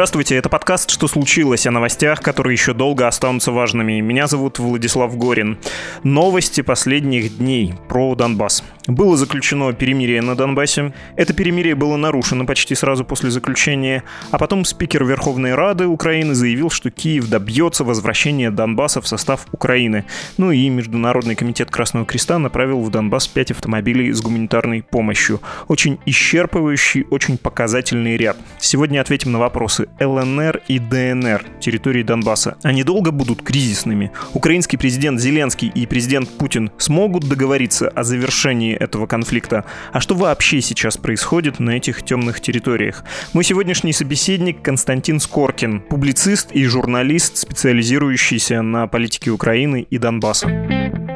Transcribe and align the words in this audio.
Здравствуйте, 0.00 0.36
это 0.36 0.48
подкаст 0.48 0.90
«Что 0.90 1.08
случилось?» 1.08 1.66
о 1.66 1.70
новостях, 1.70 2.22
которые 2.22 2.54
еще 2.54 2.72
долго 2.72 3.06
останутся 3.06 3.52
важными. 3.52 4.00
Меня 4.00 4.28
зовут 4.28 4.58
Владислав 4.58 5.14
Горин. 5.14 5.58
Новости 6.04 6.62
последних 6.62 7.36
дней 7.36 7.74
про 7.86 8.14
Донбасс. 8.14 8.64
Было 8.90 9.16
заключено 9.16 9.72
перемирие 9.72 10.20
на 10.20 10.34
Донбассе. 10.34 10.92
Это 11.16 11.32
перемирие 11.32 11.74
было 11.74 11.96
нарушено 11.96 12.44
почти 12.44 12.74
сразу 12.74 13.04
после 13.04 13.30
заключения. 13.30 14.02
А 14.30 14.38
потом 14.38 14.64
спикер 14.64 15.04
Верховной 15.04 15.54
Рады 15.54 15.86
Украины 15.86 16.34
заявил, 16.34 16.70
что 16.70 16.90
Киев 16.90 17.28
добьется 17.28 17.84
возвращения 17.84 18.50
Донбасса 18.50 19.00
в 19.00 19.06
состав 19.08 19.46
Украины. 19.52 20.04
Ну 20.36 20.50
и 20.50 20.68
Международный 20.68 21.36
комитет 21.36 21.70
Красного 21.70 22.04
Креста 22.04 22.38
направил 22.38 22.80
в 22.80 22.90
Донбасс 22.90 23.28
5 23.28 23.52
автомобилей 23.52 24.12
с 24.12 24.20
гуманитарной 24.20 24.82
помощью. 24.82 25.40
Очень 25.68 25.98
исчерпывающий, 26.06 27.06
очень 27.10 27.38
показательный 27.38 28.16
ряд. 28.16 28.36
Сегодня 28.58 29.00
ответим 29.00 29.32
на 29.32 29.38
вопрос, 29.38 29.60
вопросы 29.60 29.88
ЛНР 30.00 30.62
и 30.68 30.78
ДНР 30.78 31.44
территории 31.60 32.02
Донбасса. 32.02 32.56
Они 32.62 32.82
долго 32.82 33.10
будут 33.10 33.42
кризисными? 33.42 34.10
Украинский 34.32 34.78
президент 34.78 35.20
Зеленский 35.20 35.68
и 35.68 35.86
президент 35.86 36.28
Путин 36.30 36.70
смогут 36.78 37.28
договориться 37.28 37.88
о 37.88 38.02
завершении 38.02 38.74
этого 38.80 39.06
конфликта? 39.06 39.64
А 39.92 40.00
что 40.00 40.14
вообще 40.14 40.60
сейчас 40.60 40.96
происходит 40.96 41.60
на 41.60 41.70
этих 41.70 42.02
темных 42.02 42.40
территориях? 42.40 43.04
Мой 43.32 43.44
сегодняшний 43.44 43.92
собеседник 43.92 44.62
Константин 44.62 45.20
Скоркин, 45.20 45.82
публицист 45.82 46.50
и 46.52 46.64
журналист, 46.64 47.36
специализирующийся 47.36 48.62
на 48.62 48.86
политике 48.88 49.30
Украины 49.30 49.86
и 49.88 49.98
Донбасса. 49.98 51.09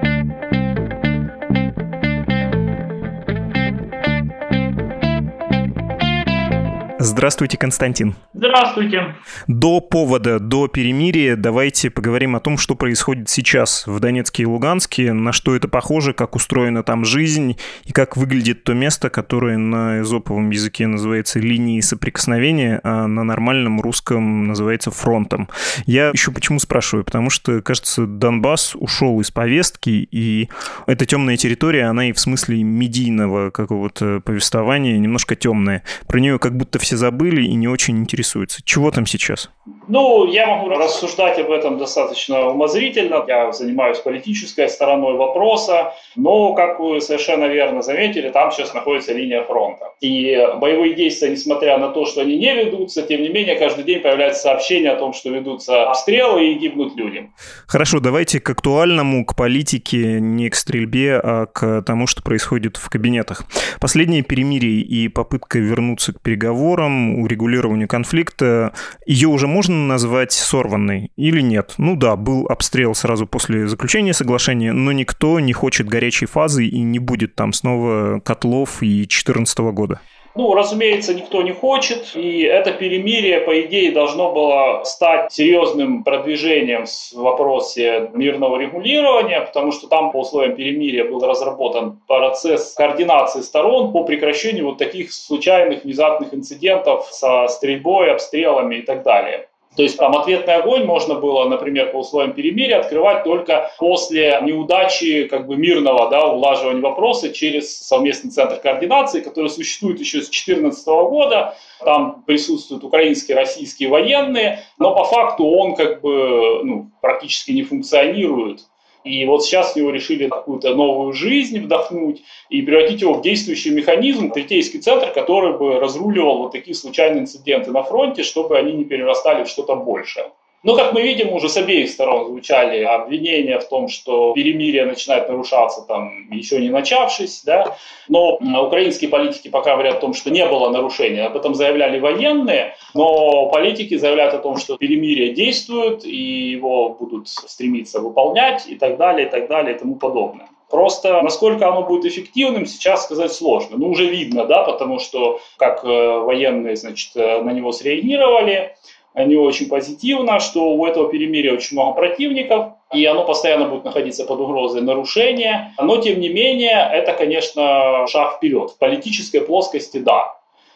Здравствуйте, 7.24 7.56
Константин. 7.56 8.14
Здравствуйте. 8.34 9.14
До 9.46 9.80
повода, 9.80 10.38
до 10.38 10.68
перемирия 10.68 11.36
давайте 11.36 11.88
поговорим 11.88 12.36
о 12.36 12.40
том, 12.40 12.58
что 12.58 12.74
происходит 12.74 13.28
сейчас 13.28 13.86
в 13.86 13.98
Донецке 13.98 14.42
и 14.42 14.46
Луганске, 14.46 15.14
на 15.14 15.32
что 15.32 15.56
это 15.56 15.66
похоже, 15.66 16.12
как 16.12 16.36
устроена 16.36 16.82
там 16.82 17.04
жизнь 17.06 17.56
и 17.84 17.92
как 17.92 18.16
выглядит 18.16 18.64
то 18.64 18.74
место, 18.74 19.08
которое 19.08 19.56
на 19.56 20.00
эзоповом 20.00 20.50
языке 20.50 20.86
называется 20.86 21.38
линией 21.38 21.80
соприкосновения, 21.80 22.80
а 22.84 23.06
на 23.06 23.24
нормальном 23.24 23.80
русском 23.80 24.46
называется 24.46 24.90
фронтом. 24.90 25.48
Я 25.86 26.10
еще 26.10 26.30
почему 26.30 26.58
спрашиваю? 26.58 27.04
Потому 27.04 27.30
что, 27.30 27.62
кажется, 27.62 28.06
Донбасс 28.06 28.74
ушел 28.74 29.18
из 29.20 29.30
повестки, 29.30 30.06
и 30.10 30.50
эта 30.86 31.06
темная 31.06 31.38
территория, 31.38 31.84
она 31.84 32.10
и 32.10 32.12
в 32.12 32.20
смысле 32.20 32.62
медийного 32.62 33.48
какого-то 33.50 34.20
повествования 34.20 34.98
немножко 34.98 35.36
темная. 35.36 35.84
Про 36.06 36.20
нее 36.20 36.38
как 36.38 36.54
будто 36.54 36.78
все 36.78 36.94
все 36.94 36.98
забыли 37.14 37.42
и 37.42 37.54
не 37.54 37.68
очень 37.68 37.98
интересуются. 37.98 38.60
Чего 38.64 38.90
там 38.90 39.06
сейчас? 39.06 39.50
Ну, 39.86 40.26
я 40.26 40.46
могу 40.46 40.70
рассуждать 40.70 41.38
об 41.38 41.50
этом 41.50 41.78
достаточно 41.78 42.48
умозрительно. 42.48 43.24
Я 43.28 43.52
занимаюсь 43.52 43.98
политической 43.98 44.68
стороной 44.68 45.16
вопроса, 45.16 45.92
но, 46.16 46.54
как 46.54 46.80
вы 46.80 47.00
совершенно 47.00 47.44
верно 47.44 47.82
заметили, 47.82 48.30
там 48.30 48.50
сейчас 48.50 48.74
находится 48.74 49.12
линия 49.12 49.42
фронта. 49.42 49.84
И 50.00 50.36
боевые 50.60 50.94
действия, 50.94 51.30
несмотря 51.30 51.78
на 51.78 51.88
то, 51.88 52.06
что 52.06 52.22
они 52.22 52.36
не 52.36 52.54
ведутся, 52.54 53.02
тем 53.02 53.22
не 53.22 53.28
менее, 53.28 53.56
каждый 53.56 53.84
день 53.84 54.00
появляются 54.00 54.42
сообщения 54.42 54.90
о 54.90 54.96
том, 54.96 55.12
что 55.12 55.30
ведутся 55.30 55.84
обстрелы 55.90 56.46
и 56.48 56.54
гибнут 56.54 56.96
люди. 56.96 57.30
Хорошо, 57.66 58.00
давайте 58.00 58.40
к 58.40 58.50
актуальному, 58.50 59.24
к 59.24 59.36
политике, 59.36 60.18
не 60.20 60.48
к 60.48 60.54
стрельбе, 60.54 61.20
а 61.22 61.46
к 61.46 61.82
тому, 61.82 62.06
что 62.06 62.22
происходит 62.22 62.76
в 62.76 62.88
кабинетах. 62.88 63.44
Последнее 63.80 64.22
перемирие 64.22 64.80
и 64.80 65.08
попытка 65.08 65.58
вернуться 65.58 66.12
к 66.12 66.20
переговорам 66.20 66.93
переговорам, 66.94 67.20
урегулированию 67.20 67.88
конфликта, 67.88 68.72
ее 69.06 69.28
уже 69.28 69.46
можно 69.46 69.86
назвать 69.86 70.32
сорванной 70.32 71.10
или 71.16 71.40
нет? 71.40 71.74
Ну 71.78 71.96
да, 71.96 72.16
был 72.16 72.46
обстрел 72.46 72.94
сразу 72.94 73.26
после 73.26 73.66
заключения 73.66 74.12
соглашения, 74.12 74.72
но 74.72 74.92
никто 74.92 75.40
не 75.40 75.52
хочет 75.52 75.88
горячей 75.88 76.26
фазы 76.26 76.66
и 76.66 76.80
не 76.80 76.98
будет 76.98 77.34
там 77.34 77.52
снова 77.52 78.20
котлов 78.20 78.82
и 78.82 79.04
2014 79.04 79.58
года. 79.72 80.00
Ну, 80.36 80.52
разумеется, 80.52 81.14
никто 81.14 81.42
не 81.42 81.52
хочет, 81.52 82.16
и 82.16 82.40
это 82.42 82.72
перемирие, 82.72 83.38
по 83.38 83.60
идее, 83.62 83.92
должно 83.92 84.32
было 84.32 84.82
стать 84.82 85.32
серьезным 85.32 86.02
продвижением 86.02 86.86
в 86.86 87.22
вопросе 87.22 88.10
мирного 88.14 88.58
регулирования, 88.58 89.42
потому 89.42 89.70
что 89.70 89.86
там 89.86 90.10
по 90.10 90.22
условиям 90.22 90.56
перемирия 90.56 91.04
был 91.04 91.20
разработан 91.20 92.00
процесс 92.08 92.74
координации 92.74 93.42
сторон 93.42 93.92
по 93.92 94.02
прекращению 94.02 94.66
вот 94.66 94.78
таких 94.78 95.12
случайных 95.12 95.84
внезапных 95.84 96.34
инцидентов 96.34 97.06
со 97.12 97.46
стрельбой, 97.46 98.10
обстрелами 98.10 98.76
и 98.76 98.82
так 98.82 99.04
далее. 99.04 99.48
То 99.76 99.82
есть 99.82 99.96
там 99.96 100.16
ответный 100.16 100.54
огонь 100.54 100.84
можно 100.84 101.16
было, 101.16 101.48
например, 101.48 101.90
по 101.90 101.98
условиям 101.98 102.32
перемирия 102.32 102.78
открывать 102.78 103.24
только 103.24 103.70
после 103.78 104.38
неудачи 104.42 105.26
как 105.26 105.46
бы 105.46 105.56
мирного 105.56 106.08
да, 106.10 106.26
улаживания 106.26 106.80
вопроса 106.80 107.32
через 107.32 107.76
совместный 107.78 108.30
центр 108.30 108.56
координации, 108.56 109.20
который 109.20 109.50
существует 109.50 109.98
еще 109.98 110.20
с 110.20 110.28
2014 110.28 110.86
года. 110.86 111.56
Там 111.80 112.22
присутствуют 112.22 112.84
украинские, 112.84 113.36
российские 113.36 113.88
военные, 113.88 114.60
но 114.78 114.94
по 114.94 115.04
факту 115.04 115.44
он 115.44 115.74
как 115.74 116.00
бы 116.00 116.60
ну, 116.62 116.90
практически 117.00 117.50
не 117.50 117.62
функционирует. 117.62 118.60
И 119.04 119.26
вот 119.26 119.44
сейчас 119.44 119.76
его 119.76 119.90
решили 119.90 120.28
какую-то 120.28 120.74
новую 120.74 121.12
жизнь 121.12 121.60
вдохнуть 121.60 122.22
и 122.48 122.62
превратить 122.62 123.02
его 123.02 123.14
в 123.14 123.22
действующий 123.22 123.70
механизм, 123.70 124.30
третейский 124.30 124.80
центр, 124.80 125.12
который 125.12 125.58
бы 125.58 125.78
разруливал 125.78 126.38
вот 126.38 126.52
такие 126.52 126.74
случайные 126.74 127.20
инциденты 127.20 127.70
на 127.70 127.82
фронте, 127.82 128.22
чтобы 128.22 128.56
они 128.58 128.72
не 128.72 128.84
перерастали 128.84 129.44
в 129.44 129.48
что-то 129.48 129.76
большее. 129.76 130.32
Но, 130.64 130.76
как 130.76 130.94
мы 130.94 131.02
видим, 131.02 131.30
уже 131.32 131.50
с 131.50 131.58
обеих 131.58 131.90
сторон 131.90 132.26
звучали 132.26 132.82
обвинения 132.82 133.58
в 133.58 133.68
том, 133.68 133.88
что 133.88 134.32
перемирие 134.32 134.86
начинает 134.86 135.28
нарушаться, 135.28 135.82
там, 135.82 136.30
еще 136.30 136.58
не 136.58 136.70
начавшись. 136.70 137.42
Да? 137.44 137.76
Но 138.08 138.38
украинские 138.66 139.10
политики 139.10 139.48
пока 139.48 139.74
говорят 139.74 139.96
о 139.96 140.00
том, 140.00 140.14
что 140.14 140.30
не 140.30 140.44
было 140.46 140.70
нарушения. 140.70 141.26
Об 141.26 141.36
этом 141.36 141.54
заявляли 141.54 142.00
военные, 142.00 142.76
но 142.94 143.50
политики 143.50 143.96
заявляют 143.96 144.32
о 144.32 144.38
том, 144.38 144.56
что 144.56 144.78
перемирие 144.78 145.34
действует, 145.34 146.06
и 146.06 146.50
его 146.50 146.88
будут 146.88 147.28
стремиться 147.28 148.00
выполнять, 148.00 148.66
и 148.66 148.76
так 148.76 148.96
далее, 148.96 149.26
и 149.26 149.30
так 149.30 149.48
далее, 149.48 149.76
и 149.76 149.78
тому 149.78 149.96
подобное. 149.96 150.48
Просто 150.70 151.20
насколько 151.20 151.68
оно 151.68 151.82
будет 151.82 152.06
эффективным, 152.06 152.64
сейчас 152.64 153.04
сказать 153.04 153.32
сложно. 153.32 153.76
Ну, 153.76 153.90
уже 153.90 154.06
видно, 154.06 154.46
да, 154.46 154.62
потому 154.62 154.98
что 154.98 155.40
как 155.58 155.84
э, 155.84 155.88
военные, 155.88 156.74
значит, 156.74 157.14
э, 157.16 157.42
на 157.42 157.50
него 157.50 157.70
среагировали, 157.70 158.74
не 159.14 159.36
очень 159.36 159.68
позитивно, 159.68 160.40
что 160.40 160.74
у 160.74 160.86
этого 160.86 161.08
перемирия 161.10 161.54
очень 161.54 161.76
много 161.76 161.92
противников, 161.92 162.72
и 162.92 163.04
оно 163.04 163.24
постоянно 163.24 163.68
будет 163.68 163.84
находиться 163.84 164.24
под 164.24 164.40
угрозой 164.40 164.82
нарушения. 164.82 165.74
Но, 165.80 165.98
тем 165.98 166.20
не 166.20 166.28
менее, 166.28 166.88
это, 166.92 167.12
конечно, 167.12 168.06
шаг 168.08 168.36
вперед. 168.36 168.70
В 168.70 168.78
политической 168.78 169.40
плоскости– 169.40 169.98
да. 169.98 170.34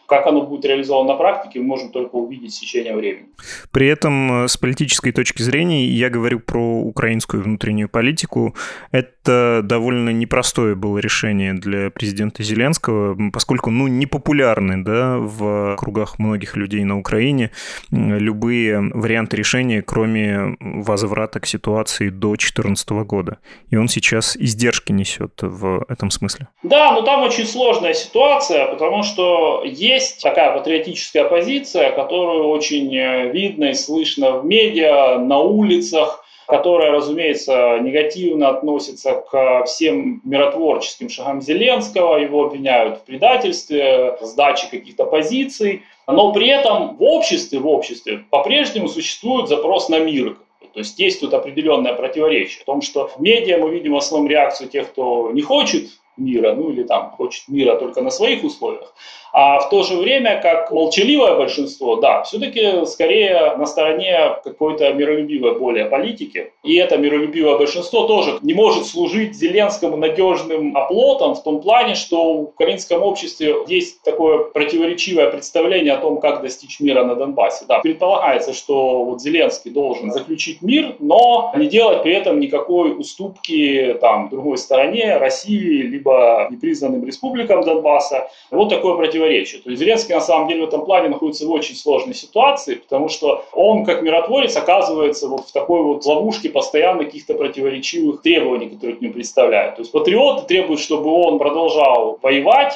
Как 0.09 0.25
оно 0.27 0.41
будет 0.41 0.65
реализовано 0.65 1.13
на 1.13 1.17
практике, 1.17 1.59
мы 1.59 1.65
можем 1.65 1.91
только 1.91 2.15
увидеть 2.15 2.53
с 2.53 2.59
течением 2.59 2.97
времени. 2.97 3.27
При 3.71 3.87
этом, 3.87 4.45
э, 4.45 4.47
с 4.47 4.57
политической 4.57 5.11
точки 5.11 5.43
зрения, 5.43 5.85
я 5.85 6.09
говорю 6.09 6.39
про 6.39 6.81
украинскую 6.81 7.43
внутреннюю 7.43 7.89
политику, 7.89 8.55
это 8.91 9.61
довольно 9.63 10.09
непростое 10.09 10.75
было 10.75 10.97
решение 10.97 11.53
для 11.53 11.91
президента 11.91 12.43
Зеленского, 12.43 13.31
поскольку, 13.31 13.69
ну, 13.69 13.87
непопулярны, 13.87 14.83
да, 14.83 15.17
в 15.17 15.75
кругах 15.77 16.17
многих 16.17 16.57
людей 16.57 16.83
на 16.83 16.97
Украине 16.97 17.51
любые 17.91 18.79
варианты 18.93 19.37
решения, 19.37 19.81
кроме 19.81 20.57
возврата 20.59 21.39
к 21.39 21.45
ситуации 21.45 22.09
до 22.09 22.29
2014 22.29 22.89
года. 23.03 23.37
И 23.69 23.75
он 23.75 23.87
сейчас 23.87 24.35
издержки 24.35 24.91
несет 24.91 25.33
в 25.41 25.85
этом 25.87 26.09
смысле. 26.09 26.47
Да, 26.63 26.91
но 26.93 27.01
там 27.01 27.21
очень 27.23 27.45
сложная 27.45 27.93
ситуация, 27.93 28.67
потому 28.67 29.03
что 29.03 29.63
есть 29.65 29.98
есть 29.99 30.21
такая 30.21 30.57
патриотическая 30.57 31.25
позиция, 31.25 31.91
которую 31.91 32.49
очень 32.49 32.95
э, 32.95 33.29
видно 33.31 33.65
и 33.65 33.73
слышно 33.73 34.39
в 34.39 34.45
медиа, 34.45 35.19
на 35.19 35.39
улицах, 35.39 36.23
которая, 36.47 36.91
разумеется, 36.91 37.77
негативно 37.79 38.49
относится 38.49 39.13
к 39.29 39.65
всем 39.65 40.21
миротворческим 40.23 41.09
шагам 41.09 41.41
Зеленского, 41.41 42.17
его 42.17 42.45
обвиняют 42.45 42.99
в 42.99 43.03
предательстве, 43.03 44.17
сдаче 44.21 44.67
каких-то 44.71 45.05
позиций, 45.05 45.83
но 46.07 46.31
при 46.31 46.47
этом 46.47 46.97
в 46.97 47.03
обществе, 47.03 47.59
в 47.59 47.67
обществе 47.67 48.23
по-прежнему 48.31 48.87
существует 48.87 49.47
запрос 49.47 49.89
на 49.89 49.99
мир, 49.99 50.37
то 50.73 50.79
есть 50.79 50.99
есть 50.99 51.19
тут 51.19 51.33
определенное 51.33 51.93
противоречие. 51.93 52.61
В 52.61 52.65
том, 52.65 52.81
что 52.81 53.07
в 53.07 53.19
медиа 53.19 53.57
мы 53.57 53.69
видим 53.71 53.93
в 53.93 53.97
основном 53.97 54.29
реакцию 54.29 54.69
тех, 54.69 54.91
кто 54.91 55.31
не 55.31 55.41
хочет 55.41 55.89
мира, 56.19 56.53
ну 56.53 56.69
или 56.69 56.83
там 56.83 57.11
хочет 57.11 57.47
мира 57.47 57.75
только 57.75 58.01
на 58.01 58.11
своих 58.11 58.43
условиях. 58.43 58.93
А 59.31 59.59
в 59.59 59.69
то 59.69 59.83
же 59.83 59.95
время, 59.95 60.39
как 60.41 60.71
молчаливое 60.71 61.35
большинство, 61.35 61.97
да, 61.97 62.23
все-таки 62.23 62.85
скорее 62.85 63.55
на 63.57 63.65
стороне 63.65 64.35
какой-то 64.43 64.91
миролюбивой 64.93 65.57
более 65.57 65.85
политики. 65.85 66.51
И 66.63 66.75
это 66.75 66.97
миролюбивое 66.97 67.57
большинство 67.57 68.05
тоже 68.07 68.39
не 68.41 68.53
может 68.53 68.85
служить 68.85 69.35
Зеленскому 69.35 69.97
надежным 69.97 70.75
оплотом 70.75 71.35
в 71.35 71.43
том 71.43 71.61
плане, 71.61 71.95
что 71.95 72.33
в 72.33 72.41
украинском 72.41 73.03
обществе 73.03 73.55
есть 73.67 74.01
такое 74.03 74.39
противоречивое 74.39 75.29
представление 75.29 75.93
о 75.93 75.97
том, 75.97 76.19
как 76.19 76.41
достичь 76.41 76.79
мира 76.79 77.03
на 77.03 77.15
Донбассе. 77.15 77.65
Да, 77.67 77.79
предполагается, 77.79 78.53
что 78.53 79.03
вот 79.03 79.21
Зеленский 79.21 79.71
должен 79.71 80.11
заключить 80.11 80.61
мир, 80.61 80.95
но 80.99 81.53
не 81.55 81.67
делать 81.67 82.03
при 82.03 82.13
этом 82.13 82.39
никакой 82.39 82.97
уступки 82.97 83.97
там, 84.01 84.29
другой 84.29 84.57
стороне, 84.57 85.17
России, 85.17 85.83
либо 85.83 86.47
непризнанным 86.49 87.05
республикам 87.05 87.63
Донбасса. 87.63 88.29
Вот 88.51 88.69
такое 88.69 88.95
противоречие 88.95 89.18
противоречия. 89.19 89.57
То 89.59 89.69
есть 89.69 89.81
Зеленский 89.81 90.15
на 90.15 90.21
самом 90.21 90.47
деле 90.47 90.65
в 90.65 90.67
этом 90.67 90.85
плане 90.85 91.09
находится 91.09 91.45
в 91.45 91.51
очень 91.51 91.75
сложной 91.75 92.15
ситуации, 92.15 92.75
потому 92.75 93.09
что 93.09 93.45
он 93.53 93.85
как 93.85 94.01
миротворец 94.01 94.55
оказывается 94.55 95.27
вот 95.27 95.47
в 95.47 95.51
такой 95.51 95.81
вот 95.83 96.05
ловушке 96.05 96.49
постоянно 96.49 97.03
каких-то 97.03 97.33
противоречивых 97.33 98.21
требований, 98.21 98.69
которые 98.69 98.97
к 98.97 99.01
нему 99.01 99.13
представляют. 99.13 99.75
То 99.75 99.81
есть 99.81 99.91
патриоты 99.91 100.47
требуют, 100.47 100.79
чтобы 100.79 101.11
он 101.11 101.37
продолжал 101.37 102.17
воевать, 102.21 102.73